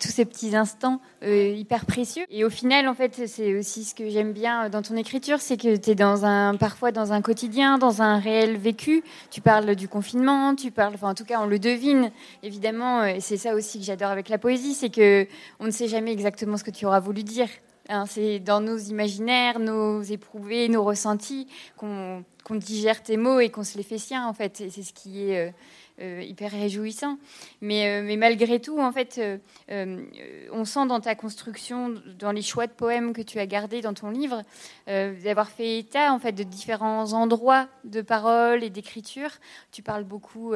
tous 0.00 0.08
ces 0.08 0.24
petits 0.24 0.54
instants 0.54 1.00
euh, 1.24 1.48
hyper 1.48 1.86
précieux. 1.86 2.24
Et 2.30 2.44
au 2.44 2.50
final, 2.50 2.88
en 2.88 2.94
fait, 2.94 3.26
c'est 3.26 3.58
aussi 3.58 3.84
ce 3.84 3.94
que 3.94 4.08
j'aime 4.08 4.32
bien 4.32 4.68
dans 4.68 4.82
ton 4.82 4.96
écriture, 4.96 5.40
c'est 5.40 5.56
que 5.56 5.76
tu 5.76 5.90
es 5.90 5.94
dans 5.94 6.24
un, 6.24 6.56
parfois 6.56 6.92
dans 6.92 7.12
un 7.12 7.20
quotidien, 7.20 7.78
dans 7.78 8.00
un 8.00 8.18
réel 8.18 8.56
vécu. 8.56 9.02
Tu 9.30 9.40
parles 9.40 9.74
du 9.74 9.88
confinement, 9.88 10.54
tu 10.54 10.70
parles, 10.70 10.94
enfin, 10.94 11.10
en 11.10 11.14
tout 11.14 11.24
cas, 11.24 11.40
on 11.40 11.46
le 11.46 11.58
devine, 11.58 12.10
évidemment. 12.42 13.04
Et 13.04 13.20
c'est 13.20 13.36
ça 13.36 13.54
aussi 13.54 13.78
que 13.78 13.84
j'adore 13.84 14.10
avec 14.10 14.28
la 14.28 14.38
poésie, 14.38 14.74
c'est 14.74 14.90
que 14.90 15.26
on 15.60 15.66
ne 15.66 15.70
sait 15.70 15.88
jamais 15.88 16.12
exactement 16.12 16.56
ce 16.56 16.64
que 16.64 16.70
tu 16.70 16.86
auras 16.86 17.00
voulu 17.00 17.24
dire. 17.24 17.48
Hein, 17.88 18.04
c'est 18.06 18.38
dans 18.38 18.60
nos 18.60 18.78
imaginaires, 18.78 19.58
nos 19.58 20.02
éprouvés, 20.02 20.68
nos 20.68 20.84
ressentis 20.84 21.48
qu'on 21.76 22.24
digère 22.50 23.02
tes 23.02 23.16
mots 23.16 23.40
et 23.40 23.50
qu'on 23.50 23.64
se 23.64 23.76
les 23.76 23.82
fait 23.82 23.98
siens, 23.98 24.26
en 24.26 24.32
fait. 24.32 24.56
c'est 24.70 24.82
ce 24.82 24.92
qui 24.92 25.24
est 25.24 25.48
euh, 25.48 25.50
hyper 26.00 26.50
réjouissant. 26.50 27.18
Mais, 27.60 27.86
euh, 27.88 28.02
mais, 28.04 28.16
malgré 28.16 28.60
tout, 28.60 28.80
en 28.80 28.92
fait, 28.92 29.20
euh, 29.70 30.04
on 30.50 30.64
sent 30.64 30.86
dans 30.86 31.00
ta 31.00 31.14
construction, 31.14 31.94
dans 32.18 32.32
les 32.32 32.42
choix 32.42 32.66
de 32.66 32.72
poèmes 32.72 33.12
que 33.12 33.22
tu 33.22 33.38
as 33.38 33.46
gardés 33.46 33.80
dans 33.80 33.94
ton 33.94 34.10
livre, 34.10 34.42
d'avoir 34.86 35.50
fait 35.50 35.78
état 35.78 36.12
en 36.12 36.18
fait 36.18 36.32
de 36.32 36.42
différents 36.42 37.12
endroits 37.12 37.68
de 37.84 38.00
parole 38.00 38.64
et 38.64 38.70
d'écriture. 38.70 39.30
Tu 39.70 39.82
parles 39.82 40.04
beaucoup 40.04 40.54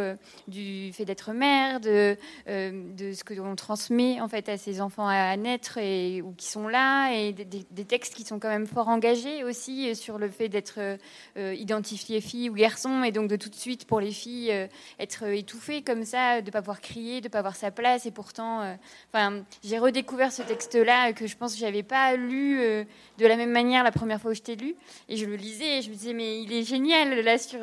du 0.48 0.92
fait 0.92 1.04
d'être 1.04 1.32
mère, 1.32 1.80
de, 1.80 2.16
de 2.46 3.12
ce 3.12 3.24
que 3.24 3.34
l'on 3.34 3.56
transmet 3.56 4.20
en 4.20 4.28
fait 4.28 4.48
à 4.48 4.58
ses 4.58 4.80
enfants 4.80 5.06
à 5.06 5.36
naître 5.36 5.78
et 5.78 6.22
ou 6.22 6.32
qui 6.32 6.46
sont 6.46 6.68
là, 6.68 7.12
et 7.12 7.32
des, 7.32 7.84
textes 7.84 8.14
qui 8.14 8.24
sont 8.24 8.38
quand 8.38 8.48
même 8.48 8.66
fort 8.66 8.88
engagés 8.88 9.44
aussi 9.44 9.94
sur 9.94 10.18
le 10.18 10.28
fait 10.28 10.48
d'être 10.48 10.98
identifié 11.36 12.20
fille 12.20 12.50
ou 12.50 12.54
garçon, 12.54 13.04
et 13.04 13.12
donc 13.12 13.28
de 13.28 13.36
tout 13.36 13.48
de 13.48 13.54
suite 13.54 13.86
pour 13.86 14.00
les 14.00 14.12
filles 14.12 14.68
être 14.98 15.25
euh, 15.25 15.25
étouffée 15.32 15.82
comme 15.82 16.04
ça, 16.04 16.40
de 16.42 16.50
pas 16.50 16.60
pouvoir 16.60 16.80
crier, 16.80 17.20
de 17.20 17.28
pas 17.28 17.38
avoir 17.38 17.56
sa 17.56 17.70
place. 17.70 18.06
Et 18.06 18.10
pourtant, 18.10 18.62
euh, 18.62 19.40
j'ai 19.64 19.78
redécouvert 19.78 20.32
ce 20.32 20.42
texte-là 20.42 21.12
que 21.12 21.26
je 21.26 21.36
pense 21.36 21.54
que 21.54 21.60
j'avais 21.60 21.82
pas 21.82 22.16
lu 22.16 22.60
euh, 22.60 22.84
de 23.18 23.26
la 23.26 23.36
même 23.36 23.50
manière 23.50 23.84
la 23.84 23.92
première 23.92 24.20
fois 24.20 24.32
où 24.32 24.34
je 24.34 24.42
t'ai 24.42 24.56
lu. 24.56 24.74
Et 25.08 25.16
je 25.16 25.24
le 25.24 25.36
lisais 25.36 25.78
et 25.78 25.82
je 25.82 25.90
me 25.90 25.94
disais, 25.94 26.12
mais 26.12 26.42
il 26.42 26.52
est 26.52 26.64
génial 26.64 27.20
là 27.20 27.38
sur 27.38 27.60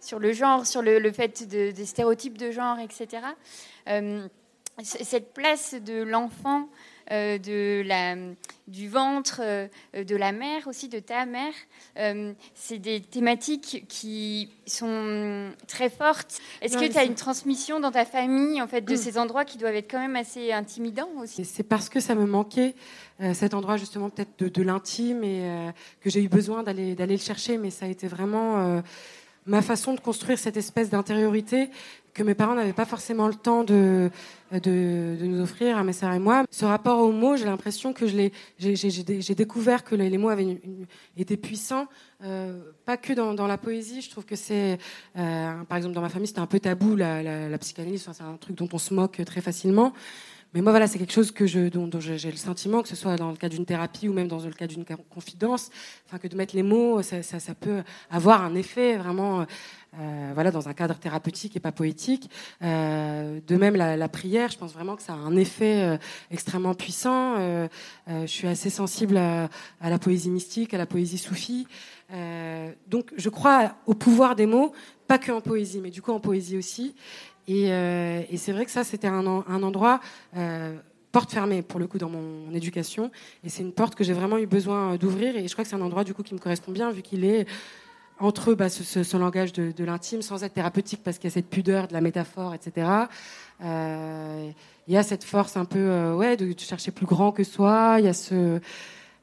sur 0.00 0.20
le 0.20 0.32
genre, 0.32 0.64
sur 0.64 0.80
le, 0.80 1.12
fait 1.12 1.42
des 1.48 1.84
stéréotypes 1.84 2.38
de 2.38 2.52
genre, 2.52 2.78
etc. 2.78 3.22
cette 4.82 5.34
place 5.34 5.74
de 5.74 6.02
l'enfant 6.02 6.60
euh, 6.62 6.64
de 7.10 7.82
la, 7.86 8.16
du 8.68 8.88
ventre, 8.88 9.40
euh, 9.42 9.66
de 9.94 10.14
la 10.14 10.32
mère 10.32 10.66
aussi, 10.68 10.88
de 10.88 10.98
ta 10.98 11.26
mère. 11.26 11.52
Euh, 11.98 12.32
c'est 12.54 12.78
des 12.78 13.00
thématiques 13.00 13.84
qui 13.88 14.50
sont 14.66 15.50
très 15.66 15.88
fortes. 15.88 16.38
Est-ce 16.60 16.76
que 16.76 16.90
tu 16.90 16.98
as 16.98 17.04
une 17.04 17.14
transmission 17.14 17.80
dans 17.80 17.90
ta 17.90 18.04
famille 18.04 18.60
en 18.60 18.68
fait, 18.68 18.82
de 18.82 18.94
mm. 18.94 18.98
ces 18.98 19.18
endroits 19.18 19.44
qui 19.44 19.58
doivent 19.58 19.74
être 19.74 19.90
quand 19.90 20.00
même 20.00 20.16
assez 20.16 20.52
intimidants 20.52 21.10
aussi? 21.20 21.44
C'est 21.44 21.62
parce 21.62 21.88
que 21.88 22.00
ça 22.00 22.14
me 22.14 22.26
manquait, 22.26 22.74
cet 23.32 23.54
endroit 23.54 23.76
justement 23.76 24.10
peut-être 24.10 24.38
de, 24.38 24.48
de 24.48 24.62
l'intime, 24.62 25.24
et 25.24 25.72
que 26.00 26.10
j'ai 26.10 26.22
eu 26.22 26.28
besoin 26.28 26.62
d'aller 26.62 26.94
le 26.94 27.16
chercher, 27.16 27.58
mais 27.58 27.70
ça 27.70 27.86
a 27.86 27.88
été 27.88 28.06
vraiment 28.06 28.82
ma 29.46 29.62
façon 29.62 29.94
de 29.94 30.00
construire 30.00 30.38
cette 30.38 30.56
espèce 30.56 30.90
d'intériorité 30.90 31.70
que 32.18 32.24
mes 32.24 32.34
parents 32.34 32.54
n'avaient 32.54 32.72
pas 32.72 32.84
forcément 32.84 33.28
le 33.28 33.34
temps 33.34 33.62
de, 33.62 34.10
de, 34.52 35.16
nous 35.20 35.40
offrir 35.40 35.78
à 35.78 35.84
mes 35.84 35.92
sœurs 35.92 36.12
et 36.12 36.18
moi. 36.18 36.44
Ce 36.50 36.64
rapport 36.64 36.98
aux 36.98 37.12
mots, 37.12 37.36
j'ai 37.36 37.44
l'impression 37.44 37.92
que 37.92 38.06
j'ai, 38.06 38.32
découvert 39.34 39.84
que 39.84 39.94
les, 39.94 40.18
mots 40.18 40.28
avaient 40.28 40.58
été 41.16 41.36
puissants, 41.36 41.86
euh, 42.24 42.60
pas 42.84 42.96
que 42.96 43.12
dans, 43.12 43.46
la 43.46 43.56
poésie. 43.56 44.00
Je 44.00 44.10
trouve 44.10 44.24
que 44.24 44.36
c'est, 44.36 44.78
euh, 45.16 45.62
par 45.64 45.78
exemple, 45.78 45.94
dans 45.94 46.00
ma 46.00 46.08
famille, 46.08 46.26
c'était 46.26 46.40
un 46.40 46.46
peu 46.46 46.58
tabou 46.58 46.96
la, 46.96 47.56
psychanalyse. 47.58 48.08
c'est 48.12 48.22
un 48.22 48.36
truc 48.36 48.56
dont 48.56 48.68
on 48.72 48.78
se 48.78 48.92
moque 48.92 49.24
très 49.24 49.40
facilement. 49.40 49.92
Mais 50.54 50.62
moi, 50.62 50.72
voilà, 50.72 50.86
c'est 50.86 50.98
quelque 50.98 51.12
chose 51.12 51.34
dont, 51.34 52.00
j'ai 52.00 52.30
le 52.30 52.36
sentiment, 52.36 52.80
que 52.80 52.88
ce 52.88 52.96
soit 52.96 53.16
dans 53.16 53.30
le 53.30 53.36
cas 53.36 53.50
d'une 53.50 53.66
thérapie 53.66 54.08
ou 54.08 54.14
même 54.14 54.28
dans 54.28 54.40
le 54.40 54.52
cas 54.52 54.66
d'une 54.66 54.84
confidence, 55.10 55.68
que 56.20 56.26
de 56.26 56.36
mettre 56.36 56.56
les 56.56 56.62
mots, 56.62 57.02
ça, 57.02 57.54
peut 57.54 57.82
avoir 58.10 58.42
un 58.42 58.54
effet 58.54 58.96
vraiment, 58.96 59.44
euh, 59.98 60.30
voilà, 60.32 60.50
dans 60.50 60.68
un 60.68 60.72
cadre 60.72 60.94
thérapeutique 60.98 61.54
et 61.56 61.60
pas 61.60 61.70
poétique. 61.70 62.30
Euh, 62.62 63.40
de 63.46 63.56
même, 63.56 63.76
la, 63.76 64.08
prière, 64.08 64.50
je 64.50 64.56
pense 64.56 64.72
vraiment 64.72 64.96
que 64.96 65.02
ça 65.02 65.12
a 65.12 65.16
un 65.16 65.36
effet 65.36 65.82
euh, 65.82 65.98
extrêmement 66.30 66.74
puissant. 66.74 67.36
Je 68.06 68.26
suis 68.26 68.48
assez 68.48 68.70
sensible 68.70 69.18
à, 69.18 69.50
à, 69.82 69.90
la 69.90 69.98
poésie 69.98 70.30
mystique, 70.30 70.72
à 70.72 70.78
la 70.78 70.86
poésie 70.86 71.18
soufie. 71.18 71.66
donc, 72.86 73.12
je 73.16 73.28
crois 73.28 73.74
au 73.86 73.92
pouvoir 73.92 74.34
des 74.34 74.46
mots, 74.46 74.72
pas 75.08 75.18
que 75.18 75.32
en 75.32 75.40
poésie, 75.40 75.80
mais 75.82 75.90
du 75.90 76.02
coup 76.02 76.12
en 76.12 76.20
poésie 76.20 76.56
aussi. 76.56 76.94
Euh, 77.50 78.22
et, 78.30 78.36
c'est 78.36 78.52
vrai 78.52 78.64
que 78.64 78.70
ça, 78.70 78.84
c'était 78.84 79.06
un, 79.06 79.26
endroit 79.26 80.00
euh, 80.36 80.76
porte 81.12 81.32
fermée 81.32 81.62
pour 81.62 81.80
le 81.80 81.86
coup 81.86 81.98
dans 81.98 82.10
mon 82.10 82.52
éducation. 82.54 83.10
Et 83.44 83.48
c'est 83.48 83.62
une 83.62 83.72
porte 83.72 83.94
que 83.94 84.04
j'ai 84.04 84.12
vraiment 84.12 84.38
eu 84.38 84.46
besoin 84.46 84.96
d'ouvrir. 84.96 85.36
Et 85.36 85.46
je 85.48 85.52
crois 85.52 85.64
que 85.64 85.70
c'est 85.70 85.76
un 85.76 85.80
endroit 85.80 86.04
du 86.04 86.14
coup 86.14 86.22
qui 86.22 86.34
me 86.34 86.38
correspond 86.38 86.72
bien 86.72 86.90
vu 86.90 87.02
qu'il 87.02 87.24
est 87.24 87.46
entre 88.20 88.54
bah, 88.54 88.68
ce, 88.68 89.16
langage 89.16 89.52
de, 89.52 89.84
l'intime 89.84 90.22
sans 90.22 90.42
être 90.42 90.54
thérapeutique 90.54 91.02
parce 91.04 91.18
qu'il 91.18 91.30
y 91.30 91.32
a 91.32 91.34
cette 91.34 91.48
pudeur 91.48 91.86
de 91.86 91.92
la 91.92 92.00
métaphore, 92.00 92.52
etc. 92.52 92.88
Euh, 93.62 94.50
il 94.88 94.94
y 94.94 94.96
a 94.96 95.04
cette 95.04 95.22
force 95.22 95.56
un 95.56 95.64
peu 95.64 96.12
ouais 96.14 96.36
de, 96.36 96.52
chercher 96.58 96.90
plus 96.90 97.06
grand 97.06 97.30
que 97.30 97.44
soi. 97.44 97.96
Il 98.00 98.06
y 98.06 98.08
a 98.08 98.14
ce 98.14 98.60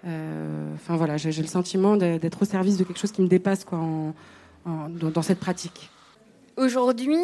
enfin 0.03 0.95
voilà, 0.97 1.17
j'ai 1.17 1.41
le 1.41 1.47
sentiment 1.47 1.97
d'être 1.97 2.43
au 2.43 2.45
service 2.45 2.77
de 2.77 2.83
quelque 2.83 2.99
chose 2.99 3.11
qui 3.11 3.23
me 3.23 3.27
dépasse 3.27 3.65
quoi, 3.65 3.79
dans 4.65 5.21
cette 5.23 5.39
pratique. 5.39 5.89
Aujourd'hui, 6.57 7.19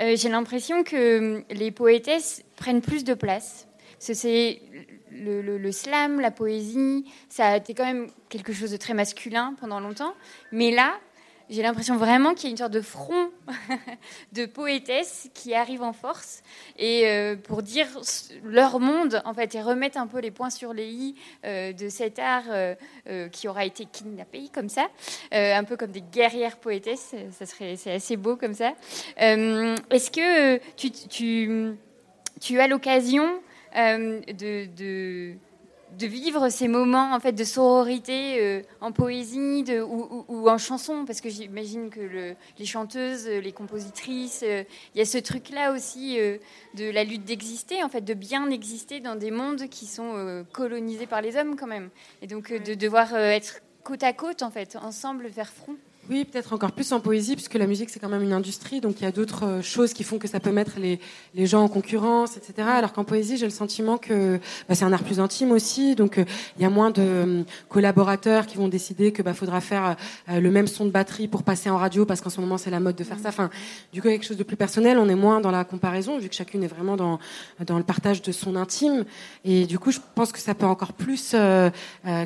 euh, 0.00 0.14
j'ai 0.16 0.28
l'impression 0.28 0.84
que 0.84 1.42
les 1.50 1.70
poétesses 1.72 2.44
prennent 2.56 2.80
plus 2.80 3.02
de 3.02 3.14
place. 3.14 3.66
C'est 3.98 4.60
le, 5.10 5.72
slam, 5.72 6.20
la 6.20 6.30
poésie, 6.30 7.04
ça 7.28 7.46
a 7.46 7.56
été 7.56 7.74
quand 7.74 7.84
même 7.84 8.08
quelque 8.28 8.52
chose 8.52 8.70
de 8.70 8.76
très 8.76 8.94
masculin 8.94 9.54
pendant 9.58 9.80
longtemps. 9.80 10.14
Mais 10.52 10.70
là, 10.70 10.98
j'ai 11.48 11.62
l'impression 11.62 11.96
vraiment 11.96 12.34
qu'il 12.34 12.44
y 12.44 12.46
a 12.48 12.50
une 12.50 12.56
sorte 12.56 12.72
de 12.72 12.80
front 12.80 13.30
de 14.32 14.46
poétesses 14.46 15.28
qui 15.34 15.54
arrivent 15.54 15.82
en 15.82 15.92
force 15.92 16.42
et 16.78 17.06
euh, 17.06 17.36
pour 17.36 17.62
dire 17.62 17.86
leur 18.42 18.80
monde 18.80 19.22
en 19.24 19.32
fait 19.32 19.54
et 19.54 19.62
remettre 19.62 19.98
un 19.98 20.06
peu 20.06 20.18
les 20.20 20.30
points 20.30 20.50
sur 20.50 20.72
les 20.72 20.88
i 20.88 21.14
euh, 21.44 21.72
de 21.72 21.88
cet 21.88 22.18
art 22.18 22.44
euh, 22.48 22.74
qui 23.30 23.48
aura 23.48 23.64
été 23.64 23.84
kidnappé 23.84 24.48
comme 24.52 24.68
ça, 24.68 24.88
un 25.32 25.64
peu 25.64 25.76
comme 25.76 25.92
des 25.92 26.02
guerrières 26.02 26.56
poétesses. 26.56 27.14
Ça 27.30 27.46
serait 27.46 27.76
c'est 27.76 27.92
assez 27.92 28.16
beau 28.16 28.36
comme 28.36 28.54
ça. 28.54 28.74
Est-ce 29.16 30.10
que 30.10 30.58
tu, 30.76 30.90
tu, 30.90 31.76
tu 32.40 32.60
as 32.60 32.66
l'occasion 32.66 33.40
de 33.74 34.66
de 34.66 35.36
vivre 36.04 36.50
ces 36.50 36.68
moments 36.68 37.14
en 37.14 37.20
fait 37.20 37.32
de 37.32 37.44
sororité 37.44 38.42
euh, 38.42 38.62
en 38.82 38.92
poésie 38.92 39.62
de, 39.62 39.80
ou, 39.80 40.48
en 40.48 40.58
chanson 40.58 41.06
parce 41.06 41.22
que 41.22 41.30
j'imagine 41.30 41.88
que 41.88 42.34
les 42.58 42.66
chanteuses 42.66 43.26
les 43.26 43.52
compositrices 43.52 44.42
euh, 44.44 44.64
il 44.94 44.98
y 44.98 45.00
a 45.00 45.06
ce 45.06 45.16
truc 45.16 45.48
là 45.48 45.72
aussi 45.72 46.20
euh, 46.20 46.36
de 46.74 46.90
la 46.90 47.04
lutte 47.04 47.24
d'exister 47.24 47.82
en 47.82 47.88
fait 47.88 48.02
de 48.02 48.12
bien 48.12 48.50
exister 48.50 49.00
dans 49.00 49.16
des 49.16 49.30
mondes 49.30 49.68
qui 49.68 49.86
sont 49.86 50.44
colonisés 50.52 51.06
par 51.06 51.22
les 51.22 51.36
hommes 51.36 51.56
quand 51.56 51.66
même. 51.66 51.88
Et 52.20 52.26
donc 52.26 52.52
de 52.52 52.74
devoir 52.74 53.16
être 53.16 53.60
côte 53.82 54.02
à 54.02 54.12
côte 54.12 54.42
en 54.42 54.50
fait 54.50 54.76
ensemble 54.76 55.30
faire 55.30 55.48
front 55.48 55.76
Oui, 56.08 56.24
peut-être 56.24 56.52
encore 56.52 56.70
plus 56.70 56.92
en 56.92 57.00
poésie, 57.00 57.34
puisque 57.34 57.54
la 57.54 57.66
musique, 57.66 57.90
c'est 57.90 57.98
quand 57.98 58.08
même 58.08 58.22
une 58.22 58.32
industrie, 58.32 58.80
donc 58.80 59.00
il 59.00 59.04
y 59.04 59.06
a 59.06 59.10
d'autres 59.10 59.44
euh, 59.44 59.62
choses 59.62 59.92
qui 59.92 60.04
font 60.04 60.18
que 60.18 60.28
ça 60.28 60.38
peut 60.38 60.52
mettre 60.52 60.78
les, 60.78 61.00
les 61.34 61.46
gens 61.46 61.64
en 61.64 61.68
concurrence, 61.68 62.36
etc. 62.36 62.68
Alors 62.68 62.92
qu'en 62.92 63.02
poésie, 63.02 63.36
j'ai 63.36 63.46
le 63.46 63.50
sentiment 63.50 63.98
que 63.98 64.38
bah, 64.68 64.76
c'est 64.76 64.84
un 64.84 64.92
art 64.92 65.02
plus 65.02 65.18
intime 65.18 65.50
aussi, 65.50 65.96
donc 65.96 66.18
euh, 66.18 66.24
il 66.56 66.62
y 66.62 66.64
a 66.64 66.70
moins 66.70 66.92
de 66.92 67.02
euh, 67.02 67.42
collaborateurs 67.68 68.46
qui 68.46 68.56
vont 68.56 68.68
décider 68.68 69.10
que 69.10 69.20
bah, 69.20 69.34
faudra 69.34 69.60
faire 69.60 69.96
le 70.28 70.50
même 70.50 70.68
son 70.68 70.84
de 70.84 70.90
batterie 70.90 71.26
pour 71.26 71.42
passer 71.42 71.70
en 71.70 71.76
radio, 71.76 72.06
parce 72.06 72.20
qu'en 72.20 72.30
ce 72.30 72.40
moment, 72.40 72.56
c'est 72.56 72.70
la 72.70 72.78
mode 72.78 72.94
de 72.94 73.04
faire 73.04 73.18
ça. 73.18 73.30
Enfin, 73.30 73.50
du 73.92 74.00
coup, 74.00 74.08
quelque 74.08 74.24
chose 74.24 74.36
de 74.36 74.44
plus 74.44 74.56
personnel, 74.56 74.98
on 74.98 75.08
est 75.08 75.16
moins 75.16 75.40
dans 75.40 75.50
la 75.50 75.64
comparaison, 75.64 76.18
vu 76.18 76.28
que 76.28 76.34
chacune 76.34 76.62
est 76.62 76.68
vraiment 76.68 76.96
dans, 76.96 77.18
dans 77.66 77.78
le 77.78 77.84
partage 77.84 78.22
de 78.22 78.30
son 78.30 78.54
intime. 78.54 79.04
Et 79.44 79.66
du 79.66 79.78
coup, 79.78 79.90
je 79.90 79.98
pense 80.14 80.30
que 80.30 80.38
ça 80.38 80.54
peut 80.54 80.66
encore 80.66 80.92
plus 80.92 81.34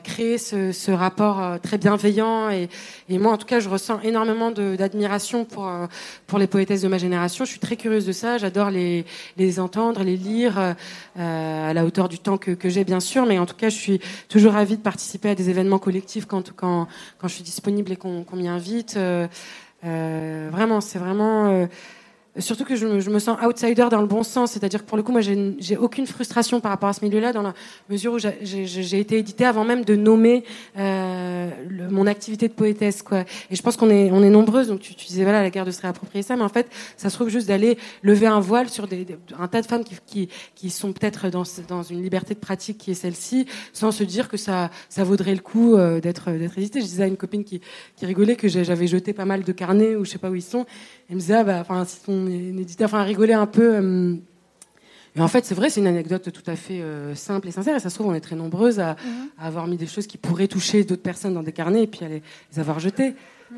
créer 0.04 0.38
ce, 0.38 0.72
ce 0.72 0.90
rapport 0.90 1.60
très 1.62 1.78
bienveillant. 1.78 2.50
Et, 2.50 2.68
moi, 3.08 3.32
en 3.32 3.36
tout 3.36 3.46
cas, 3.46 3.60
ressens 3.70 4.00
énormément 4.02 4.50
d'admiration 4.50 5.44
pour, 5.44 5.68
euh, 5.68 5.86
pour 6.26 6.38
les 6.38 6.46
poétesses 6.46 6.82
de 6.82 6.88
ma 6.88 6.98
génération. 6.98 7.44
Je 7.44 7.50
suis 7.50 7.60
très 7.60 7.76
curieuse 7.76 8.06
de 8.06 8.12
ça. 8.12 8.38
J'adore 8.38 8.70
les, 8.70 9.04
les 9.36 9.60
entendre, 9.60 10.02
les 10.02 10.16
lire 10.16 10.58
euh, 10.58 11.70
à 11.70 11.72
la 11.72 11.84
hauteur 11.84 12.08
du 12.08 12.18
temps 12.18 12.38
que, 12.38 12.56
j'ai, 12.68 12.84
bien 12.84 13.00
sûr. 13.00 13.26
Mais 13.26 13.38
en 13.38 13.46
tout 13.46 13.56
cas, 13.56 13.68
je 13.68 13.76
suis 13.76 14.00
toujours 14.28 14.52
ravie 14.52 14.76
de 14.76 14.82
participer 14.82 15.30
à 15.30 15.34
des 15.34 15.50
événements 15.50 15.78
collectifs 15.78 16.26
quand, 16.26 16.52
quand, 16.54 16.88
quand 17.18 17.28
je 17.28 17.34
suis 17.34 17.44
disponible 17.44 17.92
et 17.92 17.96
qu'on 17.96 18.24
m'y 18.34 18.48
invite. 18.48 18.96
Euh, 18.96 20.48
vraiment, 20.52 20.80
c'est 20.80 20.98
vraiment 20.98 21.66
Surtout 22.38 22.64
que 22.64 22.76
je 22.76 22.86
me, 22.86 23.18
sens 23.18 23.36
outsider 23.44 23.88
dans 23.90 24.00
le 24.00 24.06
bon 24.06 24.22
sens, 24.22 24.52
c'est-à-dire 24.52 24.84
que 24.84 24.88
pour 24.88 24.96
le 24.96 25.02
coup, 25.02 25.10
moi, 25.10 25.20
j'ai 25.20 25.76
aucune 25.76 26.06
frustration 26.06 26.60
par 26.60 26.70
rapport 26.70 26.88
à 26.88 26.92
ce 26.92 27.04
milieu-là, 27.04 27.32
dans 27.32 27.42
la 27.42 27.54
mesure 27.88 28.12
où 28.12 28.18
j'ai 28.18 29.00
été 29.00 29.18
éditée 29.18 29.44
avant 29.44 29.64
même 29.64 29.84
de 29.84 29.96
nommer 29.96 30.44
euh, 30.78 31.50
mon 31.90 32.06
activité 32.06 32.46
de 32.46 32.52
poétesse, 32.52 33.02
quoi. 33.02 33.24
Et 33.50 33.56
je 33.56 33.62
pense 33.62 33.76
qu'on 33.76 33.90
est, 33.90 34.12
on 34.12 34.22
est 34.22 34.30
nombreuses. 34.30 34.68
Donc 34.68 34.78
tu, 34.78 34.94
disais 34.94 35.24
voilà, 35.24 35.42
la 35.42 35.50
guerre 35.50 35.64
de 35.64 35.72
se 35.72 35.82
réapproprier 35.82 36.22
ça, 36.22 36.36
mais 36.36 36.44
en 36.44 36.48
fait, 36.48 36.68
ça 36.96 37.10
se 37.10 37.16
trouve 37.16 37.30
juste 37.30 37.48
d'aller 37.48 37.76
lever 38.02 38.28
un 38.28 38.38
voile 38.38 38.68
sur 38.68 38.86
un 39.36 39.48
tas 39.48 39.60
de 39.60 39.66
femmes 39.66 39.82
qui, 39.82 39.96
qui, 40.06 40.28
qui 40.54 40.70
sont 40.70 40.92
peut-être 40.92 41.30
dans, 41.30 41.42
dans 41.66 41.82
une 41.82 42.00
liberté 42.00 42.34
de 42.34 42.40
pratique 42.40 42.78
qui 42.78 42.92
est 42.92 42.94
celle-ci, 42.94 43.46
sans 43.72 43.90
se 43.90 44.04
dire 44.04 44.28
que 44.28 44.36
ça, 44.36 44.70
ça 44.88 45.02
vaudrait 45.02 45.34
le 45.34 45.40
coup 45.40 45.74
euh, 45.74 46.00
d'être, 46.00 46.30
d'être 46.30 46.56
édité. 46.58 46.80
Je 46.80 46.86
disais 46.86 47.02
à 47.02 47.08
une 47.08 47.16
copine 47.16 47.42
qui, 47.42 47.60
qui 47.96 48.06
rigolait 48.06 48.36
que 48.36 48.46
j'avais 48.46 48.86
jeté 48.86 49.12
pas 49.12 49.24
mal 49.24 49.42
de 49.42 49.52
carnets 49.52 49.96
ou 49.96 50.04
je 50.04 50.10
sais 50.10 50.18
pas 50.18 50.30
où 50.30 50.36
ils 50.36 50.42
sont. 50.42 50.64
Elle 51.08 51.16
me 51.16 51.20
disait 51.20 51.34
ah, 51.34 51.44
bah, 51.44 51.58
enfin, 51.60 51.84
si 51.84 52.00
ton 52.04 52.19
éditeur, 52.28 52.86
enfin, 52.86 53.02
rigoler 53.02 53.32
un 53.32 53.46
peu. 53.46 53.76
Euh, 53.76 54.16
et 55.16 55.20
en 55.20 55.28
fait, 55.28 55.44
c'est 55.44 55.54
vrai, 55.54 55.70
c'est 55.70 55.80
une 55.80 55.86
anecdote 55.86 56.30
tout 56.32 56.48
à 56.48 56.56
fait 56.56 56.80
euh, 56.80 57.14
simple 57.14 57.48
et 57.48 57.50
sincère. 57.50 57.76
Et 57.76 57.80
ça 57.80 57.90
se 57.90 57.94
trouve, 57.94 58.08
on 58.08 58.14
est 58.14 58.20
très 58.20 58.36
nombreuses 58.36 58.80
à, 58.80 58.96
mhm. 59.04 59.28
avoir 59.38 59.66
mis 59.66 59.76
des 59.76 59.86
choses 59.86 60.06
qui 60.06 60.18
pourraient 60.18 60.48
toucher 60.48 60.84
d'autres 60.84 61.02
personnes 61.02 61.34
dans 61.34 61.42
des 61.42 61.52
carnets 61.52 61.84
et 61.84 61.86
puis 61.86 62.04
à 62.04 62.08
les, 62.08 62.22
avoir 62.58 62.78
jetées. 62.78 63.14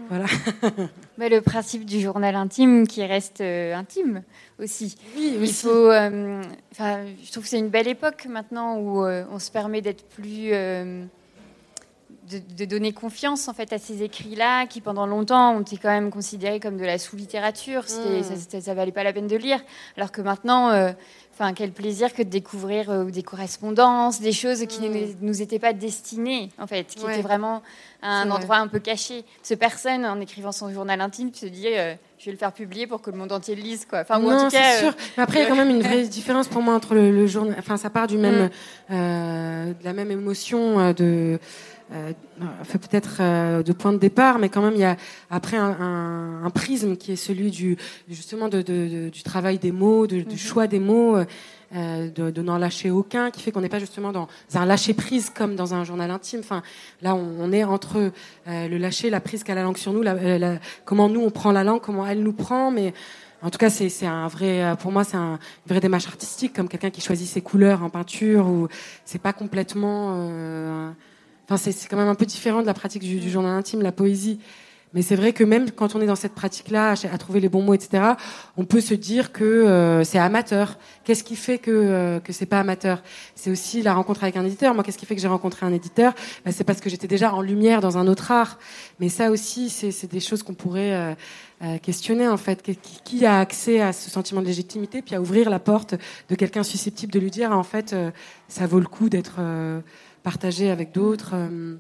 Voilà. 0.08 0.24
Mais 1.18 1.28
le 1.28 1.42
principe 1.42 1.84
du 1.84 2.00
journal 2.00 2.34
intime 2.34 2.86
qui 2.86 3.04
reste 3.04 3.42
euh, 3.42 3.74
intime 3.74 4.22
aussi. 4.58 4.96
Oui, 5.14 5.36
Il 5.38 5.52
faut. 5.52 5.90
Enfin, 5.90 7.04
je 7.22 7.30
trouve 7.30 7.42
que 7.42 7.48
c'est 7.48 7.58
une 7.58 7.68
belle 7.68 7.88
époque 7.88 8.26
maintenant 8.26 8.78
où 8.78 9.04
on 9.04 9.38
se 9.38 9.50
permet 9.50 9.82
d'être 9.82 10.04
plus 10.08 10.52
de, 12.40 12.64
donner 12.64 12.92
confiance 12.92 13.48
en 13.48 13.54
fait 13.54 13.72
à 13.72 13.78
ces 13.78 14.02
écrits-là, 14.02 14.66
qui 14.66 14.80
pendant 14.80 15.06
longtemps 15.06 15.54
ont 15.56 15.60
été 15.60 15.76
quand 15.76 15.88
même 15.88 16.10
considérés 16.10 16.60
comme 16.60 16.76
de 16.76 16.84
la 16.84 16.98
sous-littérature. 16.98 17.82
Mm. 17.82 18.22
Ça, 18.22 18.60
ça, 18.60 18.74
valait 18.74 18.92
pas 18.92 19.04
la 19.04 19.12
peine 19.12 19.26
de 19.26 19.36
lire, 19.36 19.60
alors 19.96 20.12
que 20.12 20.20
maintenant, 20.20 20.70
euh, 20.70 20.92
enfin, 21.34 21.52
quel 21.52 21.72
plaisir 21.72 22.12
que 22.12 22.22
de 22.22 22.28
découvrir 22.28 22.90
euh, 22.90 23.04
des 23.04 23.22
correspondances, 23.22 24.20
des 24.20 24.32
choses 24.32 24.66
qui 24.66 24.80
ne 24.82 24.88
mm. 24.88 25.16
nous 25.20 25.42
étaient 25.42 25.58
pas 25.58 25.72
destinées 25.72 26.50
en 26.58 26.66
fait, 26.66 26.84
qui 26.84 27.04
étaient 27.04 27.22
vraiment 27.22 27.62
un 28.02 28.30
endroit 28.30 28.56
un 28.56 28.68
peu 28.68 28.78
caché. 28.78 29.24
Ce 29.42 29.54
personne, 29.54 30.04
en 30.04 30.20
écrivant 30.20 30.52
son 30.52 30.72
journal 30.72 31.00
intime, 31.00 31.32
se 31.32 31.46
dit 31.46 31.68
euh, 31.68 31.94
je 32.18 32.26
vais 32.26 32.32
le 32.32 32.38
faire 32.38 32.52
publier 32.52 32.86
pour 32.86 33.00
que 33.00 33.10
le 33.10 33.16
monde 33.16 33.32
entier 33.32 33.54
le 33.54 33.62
lise, 33.62 33.86
quoi. 33.88 34.00
Enfin, 34.00 34.18
non, 34.18 34.48
c'est 34.50 34.78
sûr. 34.78 34.94
Mais 35.16 35.22
après, 35.22 35.40
il 35.40 35.42
y 35.42 35.46
a 35.46 35.48
quand 35.48 35.56
même 35.56 35.70
une 35.70 35.82
vraie 35.82 36.02
différence 36.08 36.48
pour 36.48 36.62
moi 36.62 36.74
entre 36.74 36.94
le, 36.94 37.26
journal. 37.26 37.56
Enfin, 37.58 37.76
ça 37.76 37.90
part 37.90 38.06
du 38.06 38.18
même, 38.18 38.50
mm. 38.88 38.94
de 39.74 39.84
la 39.84 39.92
même 39.92 40.10
émotion 40.10 40.92
de 40.92 41.38
euh, 41.94 42.12
fait 42.64 42.78
peut-être 42.78 43.18
euh, 43.20 43.62
de 43.62 43.72
point 43.72 43.92
de 43.92 43.98
départ, 43.98 44.38
mais 44.38 44.48
quand 44.48 44.62
même 44.62 44.72
il 44.74 44.80
y 44.80 44.84
a 44.84 44.96
après 45.30 45.58
un, 45.58 46.50
prisme 46.54 46.96
qui 46.96 47.12
est 47.12 47.16
celui 47.16 47.50
du 47.50 47.76
justement 48.08 48.48
de, 48.48 48.62
du 49.08 49.22
travail 49.22 49.58
des 49.58 49.72
mots, 49.72 50.06
du 50.06 50.24
mhm. 50.24 50.36
choix 50.36 50.66
des 50.66 50.80
mots. 50.80 51.16
Euh, 51.74 52.10
de, 52.10 52.42
n'en 52.42 52.58
lâcher 52.58 52.90
aucun, 52.90 53.30
qui 53.30 53.40
fait 53.40 53.50
qu'on 53.50 53.62
n'est 53.62 53.70
pas 53.70 53.78
justement 53.78 54.12
dans 54.12 54.28
un 54.52 54.66
lâcher 54.66 54.92
prise 54.92 55.30
comme 55.30 55.56
dans 55.56 55.72
un 55.72 55.84
journal 55.84 56.10
intime. 56.10 56.40
Enfin, 56.40 56.62
là, 57.00 57.14
on, 57.14 57.50
est 57.50 57.64
entre 57.64 58.12
le 58.46 58.76
lâcher, 58.76 59.08
la 59.08 59.20
prise 59.20 59.42
qu'a 59.42 59.54
la 59.54 59.62
langue 59.62 59.78
sur 59.78 59.94
nous, 59.94 60.02
la, 60.02 60.58
comment 60.84 61.08
nous 61.08 61.22
on 61.22 61.30
prend 61.30 61.50
la 61.50 61.64
langue, 61.64 61.80
comment 61.80 62.06
elle 62.06 62.22
nous 62.22 62.34
prend, 62.34 62.70
mais 62.70 62.92
en 63.40 63.48
tout 63.48 63.56
cas, 63.56 63.70
c'est 63.70 64.04
un 64.04 64.28
vrai, 64.28 64.76
pour 64.80 64.92
moi, 64.92 65.02
c'est 65.02 65.16
un, 65.16 65.38
une 65.64 65.68
vraie 65.70 65.80
démarche 65.80 66.06
artistique, 66.08 66.52
comme 66.52 66.68
quelqu'un 66.68 66.90
qui 66.90 67.00
choisit 67.00 67.26
ses 67.26 67.40
couleurs 67.40 67.82
en 67.82 67.88
peinture, 67.88 68.48
ou 68.48 68.68
c'est 69.06 69.22
pas 69.22 69.32
complètement 69.32 70.92
c'est 71.56 71.88
quand 71.88 71.96
même 71.96 72.08
un 72.08 72.14
peu 72.14 72.26
différent 72.26 72.62
de 72.62 72.66
la 72.66 72.74
pratique 72.74 73.02
du, 73.02 73.30
journal 73.30 73.52
intime, 73.56 73.82
la 73.82 73.92
poésie. 73.92 74.38
Mais 74.94 75.02
c'est 75.02 75.16
vrai 75.16 75.32
que 75.32 75.42
même 75.42 75.70
quand 75.70 75.94
on 75.94 76.00
est 76.00 76.06
dans 76.06 76.16
cette 76.16 76.34
pratique-là, 76.34 76.94
à, 77.10 77.18
trouver 77.18 77.40
les 77.40 77.48
bons 77.48 77.62
mots, 77.62 77.74
etc., 77.74 78.12
on 78.56 78.64
peut 78.64 78.80
se 78.80 78.94
dire 78.94 79.32
que 79.32 79.44
euh, 79.44 80.04
c'est 80.04 80.18
amateur. 80.18 80.78
Qu'est-ce 81.04 81.24
qui 81.24 81.36
fait 81.36 81.58
que 81.58 81.70
euh, 81.70 82.20
que 82.20 82.32
c'est 82.32 82.46
pas 82.46 82.60
amateur? 82.60 83.02
C'est 83.34 83.50
aussi 83.50 83.82
la 83.82 83.94
rencontre 83.94 84.22
avec 84.22 84.36
un 84.36 84.44
éditeur. 84.44 84.74
Moi, 84.74 84.84
qu'est-ce 84.84 84.98
qui 84.98 85.06
fait 85.06 85.14
que 85.14 85.20
j'ai 85.20 85.28
rencontré 85.28 85.64
un 85.64 85.72
éditeur? 85.72 86.12
Bah, 86.44 86.52
C'est 86.52 86.64
parce 86.64 86.80
que 86.80 86.90
j'étais 86.90 87.08
déjà 87.08 87.32
en 87.32 87.40
lumière 87.40 87.80
dans 87.80 87.96
un 87.96 88.06
autre 88.06 88.30
art. 88.30 88.58
Mais 89.00 89.08
ça 89.08 89.30
aussi, 89.30 89.70
c'est 89.70 90.10
des 90.10 90.20
choses 90.20 90.42
qu'on 90.42 90.54
pourrait 90.54 90.92
euh, 90.92 91.14
euh, 91.62 91.78
questionner 91.78 92.28
en 92.28 92.36
fait. 92.36 92.62
Qui, 92.62 92.76
qui, 93.04 93.24
a 93.24 93.38
accès 93.38 93.80
à 93.80 93.94
ce 93.94 94.10
sentiment 94.10 94.42
de 94.42 94.46
légitimité, 94.46 95.00
puis 95.00 95.14
à 95.14 95.22
ouvrir 95.22 95.48
la 95.48 95.58
porte 95.58 95.94
de 96.28 96.34
quelqu'un 96.34 96.62
susceptible 96.62 97.12
de 97.12 97.18
lui 97.18 97.30
dire 97.30 97.52
en 97.52 97.62
fait, 97.62 97.94
ça 98.48 98.66
vaut 98.66 98.80
le 98.80 98.86
coup 98.86 99.08
d'être 99.08 99.40
partager 100.22 100.70
avec 100.70 100.92
d'autres. 100.92 101.32
Euh. 101.34 101.76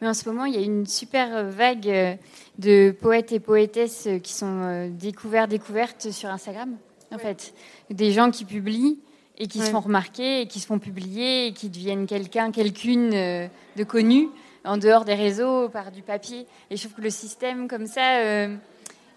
Mais 0.00 0.08
en 0.08 0.14
ce 0.14 0.28
moment, 0.28 0.44
il 0.44 0.54
y 0.54 0.58
a 0.58 0.60
une 0.60 0.86
super 0.86 1.44
vague 1.44 1.88
euh, 1.88 2.14
de 2.58 2.90
poètes 2.90 3.32
et 3.32 3.40
poétesses 3.40 4.08
qui 4.22 4.32
sont 4.32 4.60
euh, 4.62 4.88
découverts, 4.90 5.48
découvertes 5.48 6.10
sur 6.10 6.28
Instagram, 6.28 6.76
en 7.12 7.18
fait. 7.18 7.54
Des 7.90 8.12
gens 8.12 8.30
qui 8.30 8.44
publient 8.44 8.98
et 9.38 9.46
qui 9.46 9.60
se 9.60 9.70
font 9.70 9.80
remarquer 9.80 10.42
et 10.42 10.46
qui 10.46 10.60
se 10.60 10.66
font 10.66 10.78
publier 10.78 11.48
et 11.48 11.52
qui 11.52 11.68
deviennent 11.68 12.06
quelqu'un, 12.06 12.50
quelqu'une 12.50 13.10
de 13.10 13.84
connu 13.84 14.28
en 14.64 14.78
dehors 14.78 15.04
des 15.04 15.14
réseaux 15.14 15.68
par 15.68 15.92
du 15.92 16.00
papier. 16.00 16.46
Et 16.70 16.76
je 16.76 16.82
trouve 16.82 16.96
que 16.96 17.02
le 17.02 17.10
système 17.10 17.68
comme 17.68 17.86
ça 17.86 18.48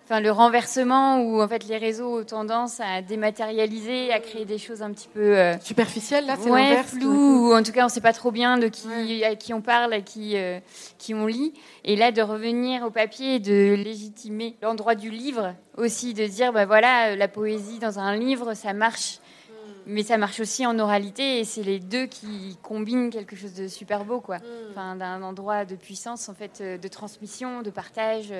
enfin, 0.09 0.21
le 0.21 0.31
renversement 0.31 1.21
où 1.21 1.39
en 1.39 1.47
fait 1.47 1.67
les 1.67 1.77
réseaux 1.77 2.19
ont 2.19 2.23
tendance 2.23 2.79
à 2.79 3.03
dématérialiser, 3.03 4.11
à 4.11 4.19
créer 4.19 4.43
des 4.43 4.57
choses 4.57 4.81
un 4.81 4.91
petit 4.91 5.07
peu 5.07 5.37
euh, 5.37 5.59
superficielles 5.59 6.25
là, 6.25 6.35
c'est 6.41 6.49
ouais, 6.49 6.81
flou 6.83 7.49
ou 7.49 7.53
en 7.53 7.61
tout 7.61 7.71
cas 7.71 7.85
on 7.85 7.89
sait 7.89 8.01
pas 8.01 8.13
trop 8.13 8.31
bien 8.31 8.57
de 8.57 8.67
qui 8.67 9.23
à 9.23 9.35
qui 9.35 9.53
on 9.53 9.61
parle, 9.61 9.93
à 9.93 10.01
qui 10.01 10.35
euh, 10.35 10.59
qui 10.97 11.13
on 11.13 11.27
lit. 11.27 11.53
Et 11.83 11.95
là 11.95 12.11
de 12.11 12.23
revenir 12.23 12.83
au 12.83 12.89
papier, 12.89 13.39
de 13.39 13.75
légitimer 13.75 14.57
l'endroit 14.63 14.95
du 14.95 15.11
livre 15.11 15.53
aussi, 15.77 16.15
de 16.15 16.25
dire 16.25 16.53
bah 16.53 16.65
voilà 16.65 17.15
la 17.15 17.27
poésie 17.27 17.77
dans 17.77 17.99
un 17.99 18.15
livre 18.15 18.55
ça 18.55 18.73
marche. 18.73 19.19
Hmm. 19.19 19.81
Mais 19.85 20.03
ça 20.03 20.17
marche 20.17 20.39
aussi 20.39 20.65
en 20.65 20.79
oralité 20.79 21.39
et 21.39 21.43
c'est 21.43 21.63
les 21.63 21.79
deux 21.79 22.07
qui 22.07 22.57
combinent 22.63 23.11
quelque 23.11 23.35
chose 23.35 23.53
de 23.53 23.67
super 23.67 24.05
beau, 24.05 24.21
quoi. 24.21 24.37
Hmm. 24.37 24.69
Enfin, 24.71 24.95
d'un 24.95 25.21
endroit 25.23 25.65
de 25.65 25.75
puissance, 25.75 26.29
en 26.29 26.33
fait, 26.33 26.59
euh, 26.61 26.77
de 26.77 26.87
transmission, 26.87 27.61
de 27.61 27.71
partage 27.71 28.31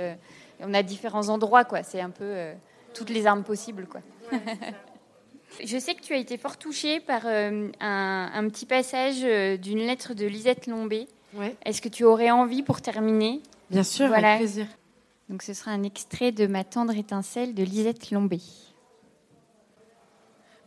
on 0.60 0.74
a 0.74 0.84
différents 0.84 1.30
endroits, 1.30 1.65
quoi. 1.65 1.84
C'est 1.84 2.02
un 2.02 2.10
peu 2.10 2.24
euh, 2.26 2.54
toutes 2.93 3.10
les 3.10 3.26
armes 3.26 3.43
possibles, 3.43 3.88
quoi. 3.88 4.02
Je 5.63 5.78
sais 5.80 5.95
que 5.95 6.02
tu 6.02 6.13
as 6.13 6.17
été 6.17 6.38
fort 6.38 6.58
touchée 6.58 7.00
par 7.00 7.24
euh, 7.26 7.69
un, 7.80 8.50
petit 8.50 8.65
passage 8.65 9.22
euh, 9.24 9.58
d'une 9.58 9.80
lettre 9.80 10.13
de 10.13 10.26
Lisette 10.26 10.67
Lombé. 10.67 11.08
Est-ce 11.65 11.82
que 11.82 11.89
tu 11.89 12.04
aurais 12.04 12.32
envie 12.32 12.63
pour 12.63 12.82
terminer? 12.82 13.41
Bien 13.69 13.84
sûr, 13.84 14.13
avec 14.13 14.38
plaisir. 14.38 14.67
Donc 15.28 15.43
ce 15.43 15.54
sera 15.54 15.72
un 15.72 15.84
extrait 15.84 16.32
de 16.32 16.48
Ma 16.48 16.63
tendre 16.63 16.95
étincelle 16.95 17.54
de 17.54 17.63
Lisette 17.63 18.12
Lombé. 18.12 18.39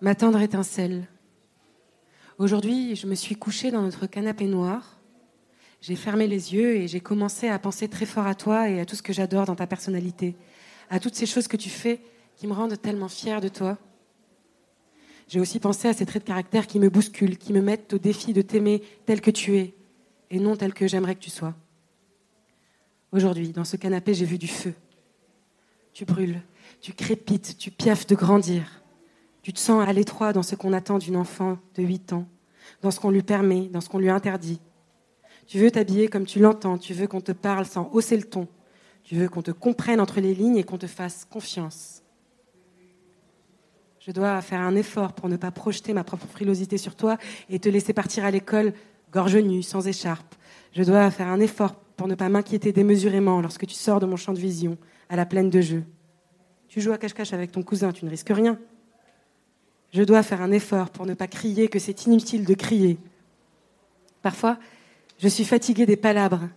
Ma 0.00 0.14
tendre 0.14 0.40
étincelle. 0.40 1.06
Aujourd'hui, 2.38 2.96
je 2.96 3.06
me 3.06 3.14
suis 3.14 3.36
couchée 3.36 3.70
dans 3.70 3.82
notre 3.82 4.06
canapé 4.06 4.46
noir 4.46 4.98
j'ai 5.82 5.96
fermé 5.96 6.28
les 6.28 6.54
yeux 6.54 6.76
et 6.76 6.86
j'ai 6.86 7.00
commencé 7.00 7.48
à 7.48 7.58
penser 7.58 7.88
très 7.88 8.06
fort 8.06 8.26
à 8.26 8.36
toi 8.36 8.70
et 8.70 8.80
à 8.80 8.86
tout 8.86 8.94
ce 8.94 9.02
que 9.02 9.12
j'adore 9.12 9.46
dans 9.46 9.56
ta 9.56 9.66
personnalité, 9.66 10.36
à 10.88 11.00
toutes 11.00 11.16
ces 11.16 11.26
choses 11.26 11.48
que 11.48 11.56
tu 11.56 11.68
fais 11.68 12.00
qui 12.36 12.46
me 12.46 12.52
rendent 12.52 12.80
tellement 12.80 13.08
fière 13.08 13.40
de 13.40 13.48
toi. 13.48 13.76
J'ai 15.26 15.40
aussi 15.40 15.58
pensé 15.58 15.88
à 15.88 15.92
ces 15.92 16.06
traits 16.06 16.22
de 16.22 16.28
caractère 16.28 16.68
qui 16.68 16.78
me 16.78 16.88
bousculent, 16.88 17.36
qui 17.36 17.52
me 17.52 17.60
mettent 17.60 17.92
au 17.94 17.98
défi 17.98 18.32
de 18.32 18.42
t'aimer 18.42 18.80
tel 19.06 19.20
que 19.20 19.32
tu 19.32 19.56
es 19.56 19.74
et 20.30 20.38
non 20.38 20.54
tel 20.54 20.72
que 20.72 20.86
j'aimerais 20.86 21.16
que 21.16 21.20
tu 21.20 21.30
sois. 21.30 21.54
Aujourd'hui, 23.10 23.50
dans 23.50 23.64
ce 23.64 23.76
canapé, 23.76 24.14
j'ai 24.14 24.24
vu 24.24 24.38
du 24.38 24.48
feu. 24.48 24.74
Tu 25.92 26.04
brûles, 26.04 26.40
tu 26.80 26.92
crépites, 26.92 27.58
tu 27.58 27.72
piaffes 27.72 28.06
de 28.06 28.14
grandir. 28.14 28.82
Tu 29.42 29.52
te 29.52 29.58
sens 29.58 29.86
à 29.86 29.92
l'étroit 29.92 30.32
dans 30.32 30.44
ce 30.44 30.54
qu'on 30.54 30.72
attend 30.72 30.98
d'une 30.98 31.16
enfant 31.16 31.58
de 31.74 31.82
8 31.82 32.12
ans, 32.12 32.28
dans 32.82 32.92
ce 32.92 33.00
qu'on 33.00 33.10
lui 33.10 33.22
permet, 33.22 33.66
dans 33.66 33.80
ce 33.80 33.88
qu'on 33.88 33.98
lui 33.98 34.10
interdit. 34.10 34.60
Tu 35.46 35.58
veux 35.58 35.70
t'habiller 35.70 36.08
comme 36.08 36.26
tu 36.26 36.38
l'entends, 36.38 36.78
tu 36.78 36.94
veux 36.94 37.06
qu'on 37.06 37.20
te 37.20 37.32
parle 37.32 37.66
sans 37.66 37.90
hausser 37.92 38.16
le 38.16 38.24
ton. 38.24 38.48
Tu 39.02 39.16
veux 39.16 39.28
qu'on 39.28 39.42
te 39.42 39.50
comprenne 39.50 40.00
entre 40.00 40.20
les 40.20 40.34
lignes 40.34 40.56
et 40.56 40.64
qu'on 40.64 40.78
te 40.78 40.86
fasse 40.86 41.24
confiance. 41.24 42.02
Je 43.98 44.10
dois 44.10 44.40
faire 44.40 44.60
un 44.60 44.74
effort 44.74 45.12
pour 45.12 45.28
ne 45.28 45.36
pas 45.36 45.50
projeter 45.50 45.92
ma 45.92 46.04
propre 46.04 46.26
frilosité 46.26 46.78
sur 46.78 46.96
toi 46.96 47.18
et 47.48 47.58
te 47.58 47.68
laisser 47.68 47.92
partir 47.92 48.24
à 48.24 48.30
l'école 48.30 48.72
gorge 49.12 49.36
nue, 49.36 49.62
sans 49.62 49.86
écharpe. 49.86 50.34
Je 50.72 50.82
dois 50.82 51.10
faire 51.10 51.28
un 51.28 51.38
effort 51.40 51.74
pour 51.74 52.08
ne 52.08 52.14
pas 52.14 52.28
m'inquiéter 52.28 52.72
démesurément 52.72 53.40
lorsque 53.40 53.66
tu 53.66 53.74
sors 53.74 54.00
de 54.00 54.06
mon 54.06 54.16
champ 54.16 54.32
de 54.32 54.40
vision 54.40 54.76
à 55.08 55.16
la 55.16 55.26
plaine 55.26 55.50
de 55.50 55.60
jeu. 55.60 55.84
Tu 56.68 56.80
joues 56.80 56.92
à 56.92 56.98
cache-cache 56.98 57.32
avec 57.32 57.52
ton 57.52 57.62
cousin, 57.62 57.92
tu 57.92 58.04
ne 58.04 58.10
risques 58.10 58.32
rien. 58.32 58.58
Je 59.92 60.02
dois 60.02 60.22
faire 60.22 60.40
un 60.40 60.50
effort 60.50 60.90
pour 60.90 61.04
ne 61.04 61.14
pas 61.14 61.26
crier 61.26 61.68
que 61.68 61.78
c'est 61.78 62.06
inutile 62.06 62.46
de 62.46 62.54
crier. 62.54 62.98
Parfois, 64.22 64.58
je 65.18 65.28
suis 65.28 65.44
fatiguée 65.44 65.86
des 65.86 65.96
palabres, 65.96 66.48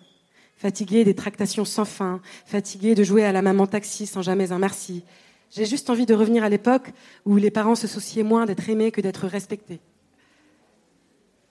fatiguée 0.55 1.03
des 1.03 1.15
tractations 1.15 1.65
sans 1.65 1.85
fin, 1.85 2.21
fatiguée 2.45 2.95
de 2.95 3.03
jouer 3.03 3.23
à 3.23 3.31
la 3.31 3.41
maman 3.41 3.67
taxi 3.67 4.05
sans 4.05 4.21
jamais 4.21 4.51
un 4.51 4.59
merci. 4.59 5.03
J'ai 5.51 5.65
juste 5.65 5.89
envie 5.89 6.05
de 6.05 6.13
revenir 6.13 6.43
à 6.43 6.49
l'époque 6.49 6.91
où 7.25 7.37
les 7.37 7.51
parents 7.51 7.75
se 7.75 7.87
souciaient 7.87 8.23
moins 8.23 8.45
d'être 8.45 8.69
aimés 8.69 8.91
que 8.91 9.01
d'être 9.01 9.27
respectés. 9.27 9.79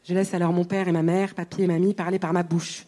Je 0.04 0.12
laisse 0.12 0.34
alors 0.34 0.52
mon 0.52 0.64
père 0.64 0.88
et 0.88 0.92
ma 0.92 1.02
mère, 1.02 1.34
papier 1.34 1.64
et 1.64 1.66
mamie, 1.66 1.94
parler 1.94 2.18
par 2.18 2.32
ma 2.32 2.42
bouche. 2.42 2.86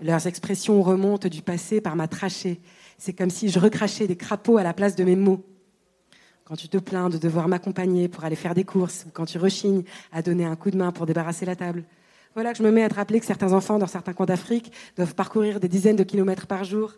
Leurs 0.00 0.26
expressions 0.26 0.82
remontent 0.82 1.28
du 1.28 1.42
passé 1.42 1.80
par 1.80 1.96
ma 1.96 2.06
trachée. 2.06 2.60
C'est 2.98 3.12
comme 3.12 3.30
si 3.30 3.48
je 3.48 3.58
recrachais 3.58 4.06
des 4.06 4.16
crapauds 4.16 4.58
à 4.58 4.62
la 4.62 4.72
place 4.72 4.94
de 4.94 5.02
mes 5.02 5.16
mots. 5.16 5.44
Quand 6.44 6.54
tu 6.54 6.68
te 6.68 6.78
plains 6.78 7.08
de 7.08 7.18
devoir 7.18 7.48
m'accompagner 7.48 8.08
pour 8.08 8.24
aller 8.24 8.36
faire 8.36 8.54
des 8.54 8.64
courses, 8.64 9.04
ou 9.06 9.10
quand 9.12 9.24
tu 9.24 9.38
rechignes 9.38 9.82
à 10.12 10.22
donner 10.22 10.44
un 10.44 10.54
coup 10.54 10.70
de 10.70 10.76
main 10.76 10.92
pour 10.92 11.06
débarrasser 11.06 11.46
la 11.46 11.56
table. 11.56 11.84
Voilà 12.34 12.52
que 12.52 12.58
je 12.58 12.62
me 12.62 12.70
mets 12.70 12.82
à 12.82 12.88
te 12.88 12.94
rappeler 12.94 13.20
que 13.20 13.26
certains 13.26 13.52
enfants 13.52 13.78
dans 13.78 13.86
certains 13.86 14.14
coins 14.14 14.26
d'Afrique 14.26 14.72
doivent 14.96 15.14
parcourir 15.14 15.60
des 15.60 15.68
dizaines 15.68 15.96
de 15.96 16.04
kilomètres 16.04 16.46
par 16.46 16.64
jour 16.64 16.94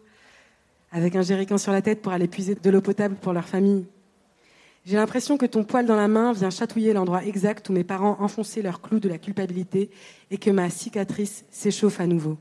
avec 0.92 1.16
un 1.16 1.22
jerrycan 1.22 1.58
sur 1.58 1.72
la 1.72 1.82
tête 1.82 2.02
pour 2.02 2.12
aller 2.12 2.28
puiser 2.28 2.54
de 2.54 2.70
l'eau 2.70 2.80
potable 2.80 3.16
pour 3.16 3.32
leur 3.32 3.48
famille. 3.48 3.84
J'ai 4.86 4.96
l'impression 4.96 5.36
que 5.36 5.46
ton 5.46 5.64
poil 5.64 5.86
dans 5.86 5.96
la 5.96 6.06
main 6.06 6.32
vient 6.32 6.50
chatouiller 6.50 6.92
l'endroit 6.92 7.24
exact 7.24 7.68
où 7.68 7.72
mes 7.72 7.82
parents 7.82 8.16
enfonçaient 8.20 8.62
leur 8.62 8.80
clou 8.80 9.00
de 9.00 9.08
la 9.08 9.18
culpabilité 9.18 9.90
et 10.30 10.36
que 10.36 10.50
ma 10.50 10.70
cicatrice 10.70 11.44
s'échauffe 11.50 12.00
à 12.00 12.06
nouveau. 12.06 12.38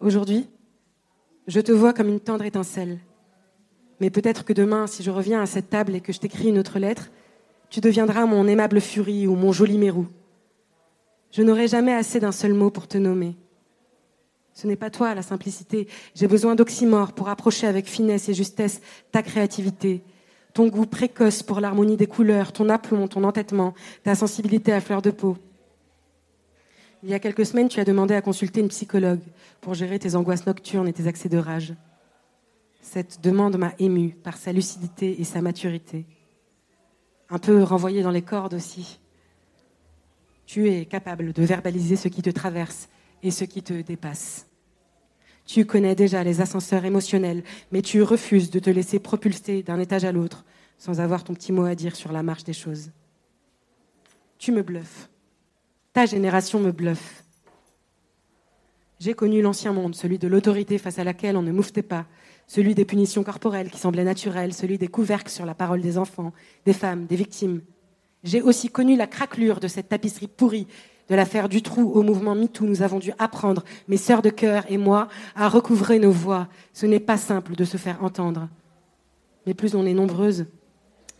Aujourd'hui, 0.00 0.48
je 1.48 1.60
te 1.60 1.72
vois 1.72 1.92
comme 1.92 2.08
une 2.08 2.20
tendre 2.20 2.44
étincelle. 2.44 2.98
Mais 4.00 4.08
peut-être 4.08 4.46
que 4.46 4.54
demain, 4.54 4.86
si 4.86 5.02
je 5.02 5.10
reviens 5.10 5.42
à 5.42 5.46
cette 5.46 5.68
table 5.68 5.94
et 5.94 6.00
que 6.00 6.14
je 6.14 6.20
t'écris 6.20 6.48
une 6.48 6.58
autre 6.58 6.78
lettre, 6.78 7.10
tu 7.68 7.80
deviendras 7.80 8.24
mon 8.24 8.46
aimable 8.46 8.80
furie 8.80 9.26
ou 9.26 9.34
mon 9.34 9.52
joli 9.52 9.76
mérou. 9.76 10.06
Je 11.32 11.42
n'aurai 11.42 11.68
jamais 11.68 11.94
assez 11.94 12.20
d'un 12.20 12.32
seul 12.32 12.54
mot 12.54 12.70
pour 12.70 12.88
te 12.88 12.98
nommer. 12.98 13.36
Ce 14.52 14.66
n'est 14.66 14.76
pas 14.76 14.90
toi 14.90 15.14
la 15.14 15.22
simplicité. 15.22 15.88
J'ai 16.14 16.26
besoin 16.26 16.54
d'oxymores 16.54 17.12
pour 17.12 17.28
approcher 17.28 17.66
avec 17.66 17.86
finesse 17.86 18.28
et 18.28 18.34
justesse 18.34 18.80
ta 19.12 19.22
créativité, 19.22 20.02
ton 20.52 20.68
goût 20.68 20.86
précoce 20.86 21.42
pour 21.42 21.60
l'harmonie 21.60 21.96
des 21.96 22.06
couleurs, 22.06 22.52
ton 22.52 22.68
aplomb, 22.68 23.08
ton 23.08 23.24
entêtement, 23.24 23.74
ta 24.02 24.14
sensibilité 24.14 24.72
à 24.72 24.80
fleur 24.80 25.02
de 25.02 25.10
peau. 25.10 25.38
Il 27.02 27.08
y 27.08 27.14
a 27.14 27.18
quelques 27.18 27.46
semaines, 27.46 27.68
tu 27.68 27.80
as 27.80 27.84
demandé 27.84 28.14
à 28.14 28.20
consulter 28.20 28.60
une 28.60 28.68
psychologue 28.68 29.22
pour 29.62 29.72
gérer 29.74 29.98
tes 29.98 30.16
angoisses 30.16 30.46
nocturnes 30.46 30.88
et 30.88 30.92
tes 30.92 31.06
accès 31.06 31.30
de 31.30 31.38
rage. 31.38 31.74
Cette 32.82 33.22
demande 33.22 33.56
m'a 33.56 33.72
émue 33.78 34.10
par 34.10 34.36
sa 34.36 34.52
lucidité 34.52 35.20
et 35.20 35.24
sa 35.24 35.40
maturité. 35.40 36.04
Un 37.30 37.38
peu 37.38 37.62
renvoyée 37.62 38.02
dans 38.02 38.10
les 38.10 38.22
cordes 38.22 38.54
aussi. 38.54 38.99
Tu 40.52 40.68
es 40.68 40.84
capable 40.84 41.32
de 41.32 41.44
verbaliser 41.44 41.94
ce 41.94 42.08
qui 42.08 42.22
te 42.22 42.30
traverse 42.30 42.88
et 43.22 43.30
ce 43.30 43.44
qui 43.44 43.62
te 43.62 43.72
dépasse. 43.72 44.48
Tu 45.46 45.64
connais 45.64 45.94
déjà 45.94 46.24
les 46.24 46.40
ascenseurs 46.40 46.84
émotionnels, 46.84 47.44
mais 47.70 47.82
tu 47.82 48.02
refuses 48.02 48.50
de 48.50 48.58
te 48.58 48.68
laisser 48.68 48.98
propulser 48.98 49.62
d'un 49.62 49.78
étage 49.78 50.04
à 50.04 50.10
l'autre 50.10 50.44
sans 50.76 50.98
avoir 50.98 51.22
ton 51.22 51.34
petit 51.34 51.52
mot 51.52 51.66
à 51.66 51.76
dire 51.76 51.94
sur 51.94 52.10
la 52.10 52.24
marche 52.24 52.42
des 52.42 52.52
choses. 52.52 52.90
Tu 54.38 54.50
me 54.50 54.62
bluffes. 54.62 55.08
Ta 55.92 56.04
génération 56.06 56.58
me 56.58 56.72
bluffe. 56.72 57.22
J'ai 58.98 59.14
connu 59.14 59.42
l'ancien 59.42 59.72
monde, 59.72 59.94
celui 59.94 60.18
de 60.18 60.26
l'autorité 60.26 60.78
face 60.78 60.98
à 60.98 61.04
laquelle 61.04 61.36
on 61.36 61.42
ne 61.42 61.52
mouftait 61.52 61.82
pas, 61.82 62.06
celui 62.48 62.74
des 62.74 62.84
punitions 62.84 63.22
corporelles 63.22 63.70
qui 63.70 63.78
semblaient 63.78 64.02
naturelles, 64.02 64.52
celui 64.52 64.78
des 64.78 64.88
couvercles 64.88 65.30
sur 65.30 65.46
la 65.46 65.54
parole 65.54 65.80
des 65.80 65.96
enfants, 65.96 66.32
des 66.66 66.72
femmes, 66.72 67.06
des 67.06 67.14
victimes. 67.14 67.60
J'ai 68.22 68.42
aussi 68.42 68.68
connu 68.68 68.96
la 68.96 69.06
craquelure 69.06 69.60
de 69.60 69.68
cette 69.68 69.88
tapisserie 69.88 70.28
pourrie, 70.28 70.66
de 71.08 71.14
l'affaire 71.14 71.48
du 71.48 71.62
trou 71.62 71.90
au 71.92 72.02
mouvement 72.02 72.34
MeToo. 72.34 72.66
Nous 72.66 72.82
avons 72.82 72.98
dû 72.98 73.12
apprendre, 73.18 73.64
mes 73.88 73.96
sœurs 73.96 74.22
de 74.22 74.30
cœur 74.30 74.64
et 74.68 74.78
moi, 74.78 75.08
à 75.34 75.48
recouvrer 75.48 75.98
nos 75.98 76.12
voix. 76.12 76.48
Ce 76.72 76.86
n'est 76.86 77.00
pas 77.00 77.16
simple 77.16 77.56
de 77.56 77.64
se 77.64 77.76
faire 77.76 78.02
entendre. 78.04 78.48
Mais 79.46 79.54
plus 79.54 79.74
on 79.74 79.86
est 79.86 79.94
nombreuses, 79.94 80.46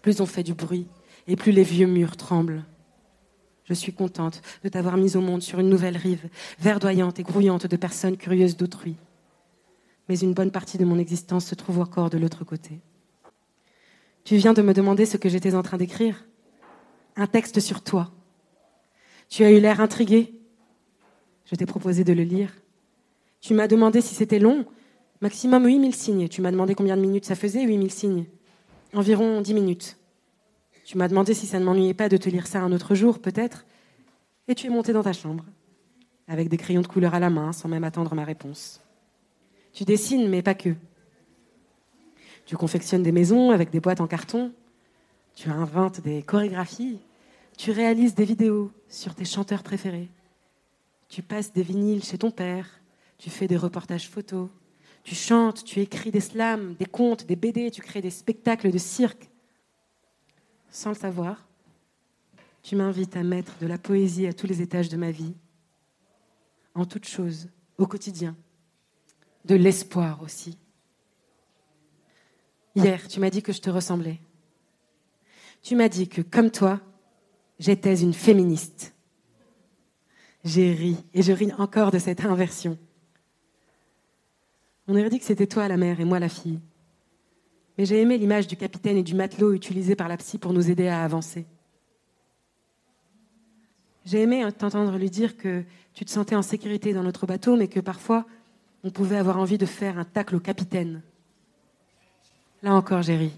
plus 0.02 0.20
on 0.20 0.26
fait 0.26 0.42
du 0.42 0.54
bruit, 0.54 0.86
et 1.26 1.36
plus 1.36 1.52
les 1.52 1.62
vieux 1.62 1.86
murs 1.86 2.16
tremblent. 2.16 2.64
Je 3.64 3.74
suis 3.74 3.92
contente 3.92 4.42
de 4.62 4.68
t'avoir 4.68 4.96
mise 4.96 5.16
au 5.16 5.20
monde 5.20 5.42
sur 5.42 5.60
une 5.60 5.68
nouvelle 5.68 5.96
rive, 5.96 6.28
verdoyante 6.58 7.18
et 7.18 7.22
grouillante 7.22 7.66
de 7.66 7.76
personnes 7.76 8.16
curieuses 8.16 8.56
d'autrui. 8.56 8.96
Mais 10.08 10.18
une 10.18 10.34
bonne 10.34 10.50
partie 10.50 10.76
de 10.76 10.84
mon 10.84 10.98
existence 10.98 11.46
se 11.46 11.54
trouve 11.54 11.78
encore 11.78 12.10
de 12.10 12.18
l'autre 12.18 12.44
côté. 12.44 12.80
Tu 14.24 14.36
viens 14.36 14.52
de 14.52 14.62
me 14.62 14.74
demander 14.74 15.06
ce 15.06 15.16
que 15.16 15.28
j'étais 15.28 15.54
en 15.54 15.62
train 15.62 15.76
d'écrire? 15.76 16.24
Un 17.16 17.26
texte 17.26 17.60
sur 17.60 17.82
toi. 17.82 18.10
Tu 19.28 19.44
as 19.44 19.50
eu 19.50 19.60
l'air 19.60 19.80
intrigué. 19.80 20.32
Je 21.44 21.54
t'ai 21.54 21.66
proposé 21.66 22.04
de 22.04 22.12
le 22.12 22.22
lire. 22.22 22.52
Tu 23.40 23.54
m'as 23.54 23.68
demandé 23.68 24.00
si 24.00 24.14
c'était 24.14 24.38
long. 24.38 24.66
Maximum 25.20 25.66
8000 25.66 25.94
signes. 25.94 26.28
Tu 26.28 26.40
m'as 26.42 26.50
demandé 26.50 26.74
combien 26.74 26.96
de 26.96 27.02
minutes 27.02 27.24
ça 27.24 27.34
faisait 27.34 27.62
8000 27.62 27.90
signes. 27.90 28.24
Environ 28.94 29.40
10 29.40 29.54
minutes. 29.54 29.96
Tu 30.84 30.98
m'as 30.98 31.08
demandé 31.08 31.34
si 31.34 31.46
ça 31.46 31.60
ne 31.60 31.64
m'ennuyait 31.64 31.94
pas 31.94 32.08
de 32.08 32.16
te 32.16 32.28
lire 32.28 32.46
ça 32.46 32.60
un 32.60 32.72
autre 32.72 32.94
jour, 32.94 33.20
peut-être. 33.20 33.64
Et 34.48 34.56
tu 34.56 34.66
es 34.66 34.70
monté 34.70 34.92
dans 34.92 35.04
ta 35.04 35.12
chambre, 35.12 35.44
avec 36.26 36.48
des 36.48 36.56
crayons 36.56 36.80
de 36.80 36.88
couleur 36.88 37.14
à 37.14 37.20
la 37.20 37.30
main, 37.30 37.52
sans 37.52 37.68
même 37.68 37.84
attendre 37.84 38.14
ma 38.16 38.24
réponse. 38.24 38.80
Tu 39.72 39.84
dessines, 39.84 40.28
mais 40.28 40.42
pas 40.42 40.54
que. 40.54 40.74
Tu 42.46 42.56
confectionnes 42.56 43.04
des 43.04 43.12
maisons 43.12 43.52
avec 43.52 43.70
des 43.70 43.78
boîtes 43.78 44.00
en 44.00 44.08
carton. 44.08 44.52
Tu 45.40 45.48
inventes 45.48 46.03
des 46.03 46.22
chorégraphies. 46.22 46.98
Tu 47.57 47.70
réalises 47.70 48.14
des 48.14 48.26
vidéos 48.26 48.70
sur 48.90 49.14
tes 49.14 49.24
chanteurs 49.24 49.62
préférés. 49.62 50.11
Tu 51.09 51.22
passes 51.22 51.50
des 51.55 51.62
vinyles 51.62 52.05
chez 52.05 52.18
ton 52.18 52.31
père. 52.31 52.68
Tu 53.16 53.31
fais 53.31 53.46
des 53.46 53.57
reportages 53.57 54.11
photos. 54.11 54.50
Tu 55.03 55.14
chantes, 55.14 55.64
tu 55.64 55.81
écris 55.81 56.11
des 56.11 56.20
slams, 56.20 56.74
des 56.74 56.85
contes, 56.85 57.24
des 57.24 57.37
BD, 57.37 57.70
tu 57.70 57.81
crées 57.81 58.03
des 58.03 58.11
spectacles 58.11 58.70
de 58.70 58.76
cirque 58.76 59.31
sans 60.70 60.90
le 60.90 60.96
savoir, 60.96 61.48
tu 62.62 62.76
m'invites 62.76 63.16
à 63.16 63.22
mettre 63.22 63.59
de 63.61 63.66
la 63.66 63.79
poésie 63.79 64.26
à 64.26 64.35
tous 64.35 64.46
les 64.46 64.61
étages 64.61 64.90
de 64.90 64.98
ma 64.98 65.11
vie, 65.11 65.35
en 66.74 66.85
toutes 66.85 67.09
choses, 67.09 67.48
au 67.79 67.87
quotidien, 67.87 68.37
de 69.46 69.55
l'espoir 69.55 70.22
aussi. 70.22 70.59
Hier, 72.76 73.09
tu 73.09 73.20
m'as 73.20 73.31
dit 73.31 73.42
que 73.42 73.55
je 73.55 73.61
te 73.62 73.70
ressemblais. 73.70 74.20
Tu 75.62 75.76
m'as 75.76 75.88
dit 75.88 76.08
que, 76.08 76.22
comme 76.22 76.50
toi, 76.50 76.80
j'étais 77.58 78.00
une 78.00 78.14
féministe. 78.14 78.94
J'ai 80.44 80.72
ri, 80.72 80.96
et 81.12 81.22
je 81.22 81.32
ris 81.32 81.52
encore 81.58 81.90
de 81.90 81.98
cette 81.98 82.24
inversion. 82.24 82.78
On 84.88 84.98
aurait 84.98 85.10
dit 85.10 85.18
que 85.18 85.24
c'était 85.24 85.46
toi 85.46 85.68
la 85.68 85.76
mère 85.76 86.00
et 86.00 86.04
moi 86.04 86.18
la 86.18 86.28
fille. 86.28 86.60
Mais 87.76 87.84
j'ai 87.84 88.00
aimé 88.00 88.18
l'image 88.18 88.46
du 88.46 88.56
capitaine 88.56 88.96
et 88.96 89.02
du 89.02 89.14
matelot 89.14 89.52
utilisé 89.52 89.94
par 89.94 90.08
la 90.08 90.16
psy 90.16 90.38
pour 90.38 90.52
nous 90.52 90.70
aider 90.70 90.88
à 90.88 91.04
avancer. 91.04 91.46
J'ai 94.04 94.22
aimé 94.22 94.46
t'entendre 94.56 94.96
lui 94.96 95.10
dire 95.10 95.36
que 95.36 95.62
tu 95.92 96.04
te 96.04 96.10
sentais 96.10 96.34
en 96.34 96.42
sécurité 96.42 96.92
dans 96.92 97.02
notre 97.02 97.26
bateau, 97.26 97.56
mais 97.56 97.68
que 97.68 97.80
parfois 97.80 98.26
on 98.82 98.90
pouvait 98.90 99.18
avoir 99.18 99.38
envie 99.38 99.58
de 99.58 99.66
faire 99.66 99.98
un 99.98 100.04
tacle 100.04 100.36
au 100.36 100.40
capitaine. 100.40 101.02
Là 102.62 102.74
encore, 102.74 103.02
j'ai 103.02 103.16
ri. 103.16 103.32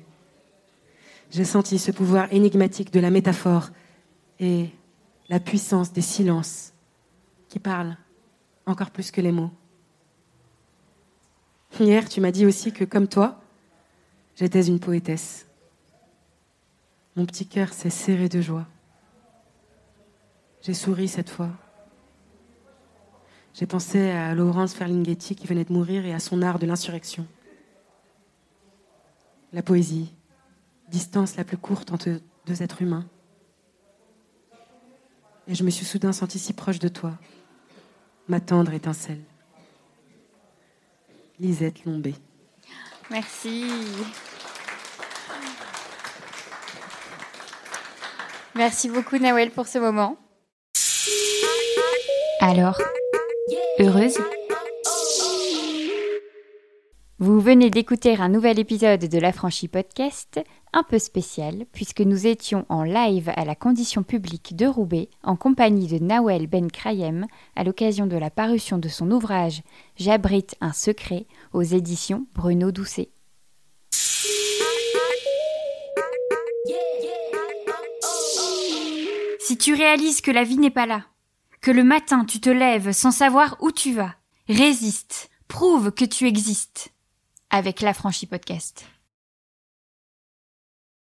J'ai 1.33 1.45
senti 1.45 1.79
ce 1.79 1.91
pouvoir 1.91 2.33
énigmatique 2.33 2.93
de 2.93 3.01
la 3.01 3.11
métaphore 3.11 3.71
et 4.39 4.69
la 5.29 5.41
puissance 5.41 5.93
des 5.93 6.01
silences 6.01 6.73
qui 7.49 7.59
parlent 7.59 7.97
encore 8.67 8.93
plus 8.93 9.11
que 9.11 9.21
les 9.21 9.33
mots. 9.33 9.51
Hier, 11.81 12.09
tu 12.09 12.21
m'as 12.21 12.31
dit 12.31 12.47
aussi 12.47 12.73
que, 12.73 12.85
comme 12.85 13.09
toi, 13.09 13.43
J'étais 14.37 14.67
une 14.67 14.81
poétesse. 14.81 15.47
Mon 17.17 17.27
petit 17.27 17.47
cœur 17.47 17.73
s'est 17.73 17.91
serré 17.91 18.29
de 18.29 18.41
joie. 18.41 18.67
J'ai 20.63 20.75
souri 20.75 21.09
cette 21.09 21.29
fois. 21.29 21.51
J'ai 23.55 23.67
pensé 23.67 24.11
à 24.11 24.35
Laurence 24.35 24.73
Ferlinghetti 24.73 25.35
qui 25.37 25.47
venait 25.47 25.65
de 25.65 25.73
mourir 25.73 26.07
et 26.07 26.15
à 26.15 26.19
son 26.19 26.41
art 26.41 26.59
de 26.59 26.67
l'insurrection. 26.67 27.27
La 29.53 29.63
poésie, 29.63 30.15
distance 30.93 31.37
la 31.37 31.45
plus 31.45 31.57
courte 31.57 31.91
entre 31.91 32.21
deux 32.47 32.63
êtres 32.63 32.83
humains. 32.83 33.07
Et 35.49 35.55
je 35.55 35.65
me 35.65 35.71
suis 35.71 35.85
soudain 35.85 36.13
sentie 36.13 36.39
si 36.39 36.53
proche 36.53 36.79
de 36.79 36.89
toi, 36.89 37.13
ma 38.29 38.41
tendre 38.41 38.73
étincelle. 38.73 39.23
Lisette 41.41 41.85
Lombé. 41.85 42.15
Merci. 43.11 43.65
Merci 48.55 48.89
beaucoup 48.89 49.17
Nawel 49.17 49.51
pour 49.51 49.67
ce 49.67 49.79
moment. 49.79 50.17
Alors, 52.41 52.81
heureuse 53.81 54.19
Vous 57.23 57.39
venez 57.39 57.71
d'écouter 57.71 58.17
un 58.17 58.29
nouvel 58.29 58.59
épisode 58.59 59.05
de 59.05 59.19
l'Affranchi 59.19 59.69
Podcast, 59.69 60.41
un 60.73 60.83
peu 60.83 60.99
spécial, 60.99 61.67
puisque 61.73 62.01
nous 62.01 62.27
étions 62.27 62.67
en 62.69 62.83
live 62.83 63.31
à 63.37 63.45
la 63.45 63.55
condition 63.55 64.03
publique 64.03 64.57
de 64.57 64.67
Roubaix, 64.67 65.09
en 65.23 65.37
compagnie 65.37 65.87
de 65.87 66.05
Nawel 66.05 66.49
Ben 66.49 66.69
Krayem, 66.69 67.29
à 67.55 67.63
l'occasion 67.63 68.09
de 68.09 68.17
la 68.17 68.31
parution 68.31 68.77
de 68.79 68.89
son 68.89 69.09
ouvrage 69.13 69.63
J'abrite 69.95 70.57
un 70.61 70.73
secret 70.73 71.27
aux 71.53 71.63
éditions 71.63 72.27
Bruno 72.35 72.73
Doucet. 72.73 73.11
Si 79.39 79.57
tu 79.59 79.75
réalises 79.75 80.23
que 80.23 80.33
la 80.33 80.43
vie 80.43 80.59
n'est 80.59 80.71
pas 80.71 80.87
là, 80.87 81.05
que 81.61 81.71
le 81.71 81.85
matin 81.85 82.25
tu 82.25 82.41
te 82.41 82.51
lèves 82.51 82.91
sans 82.91 83.13
savoir 83.13 83.59
où 83.61 83.71
tu 83.71 83.93
vas. 83.93 84.17
Résiste, 84.49 85.31
prouve 85.47 85.93
que 85.93 86.05
tu 86.05 86.27
existes 86.27 86.92
avec 87.53 87.83
l'affranchi 87.83 88.27
podcast. 88.27 88.85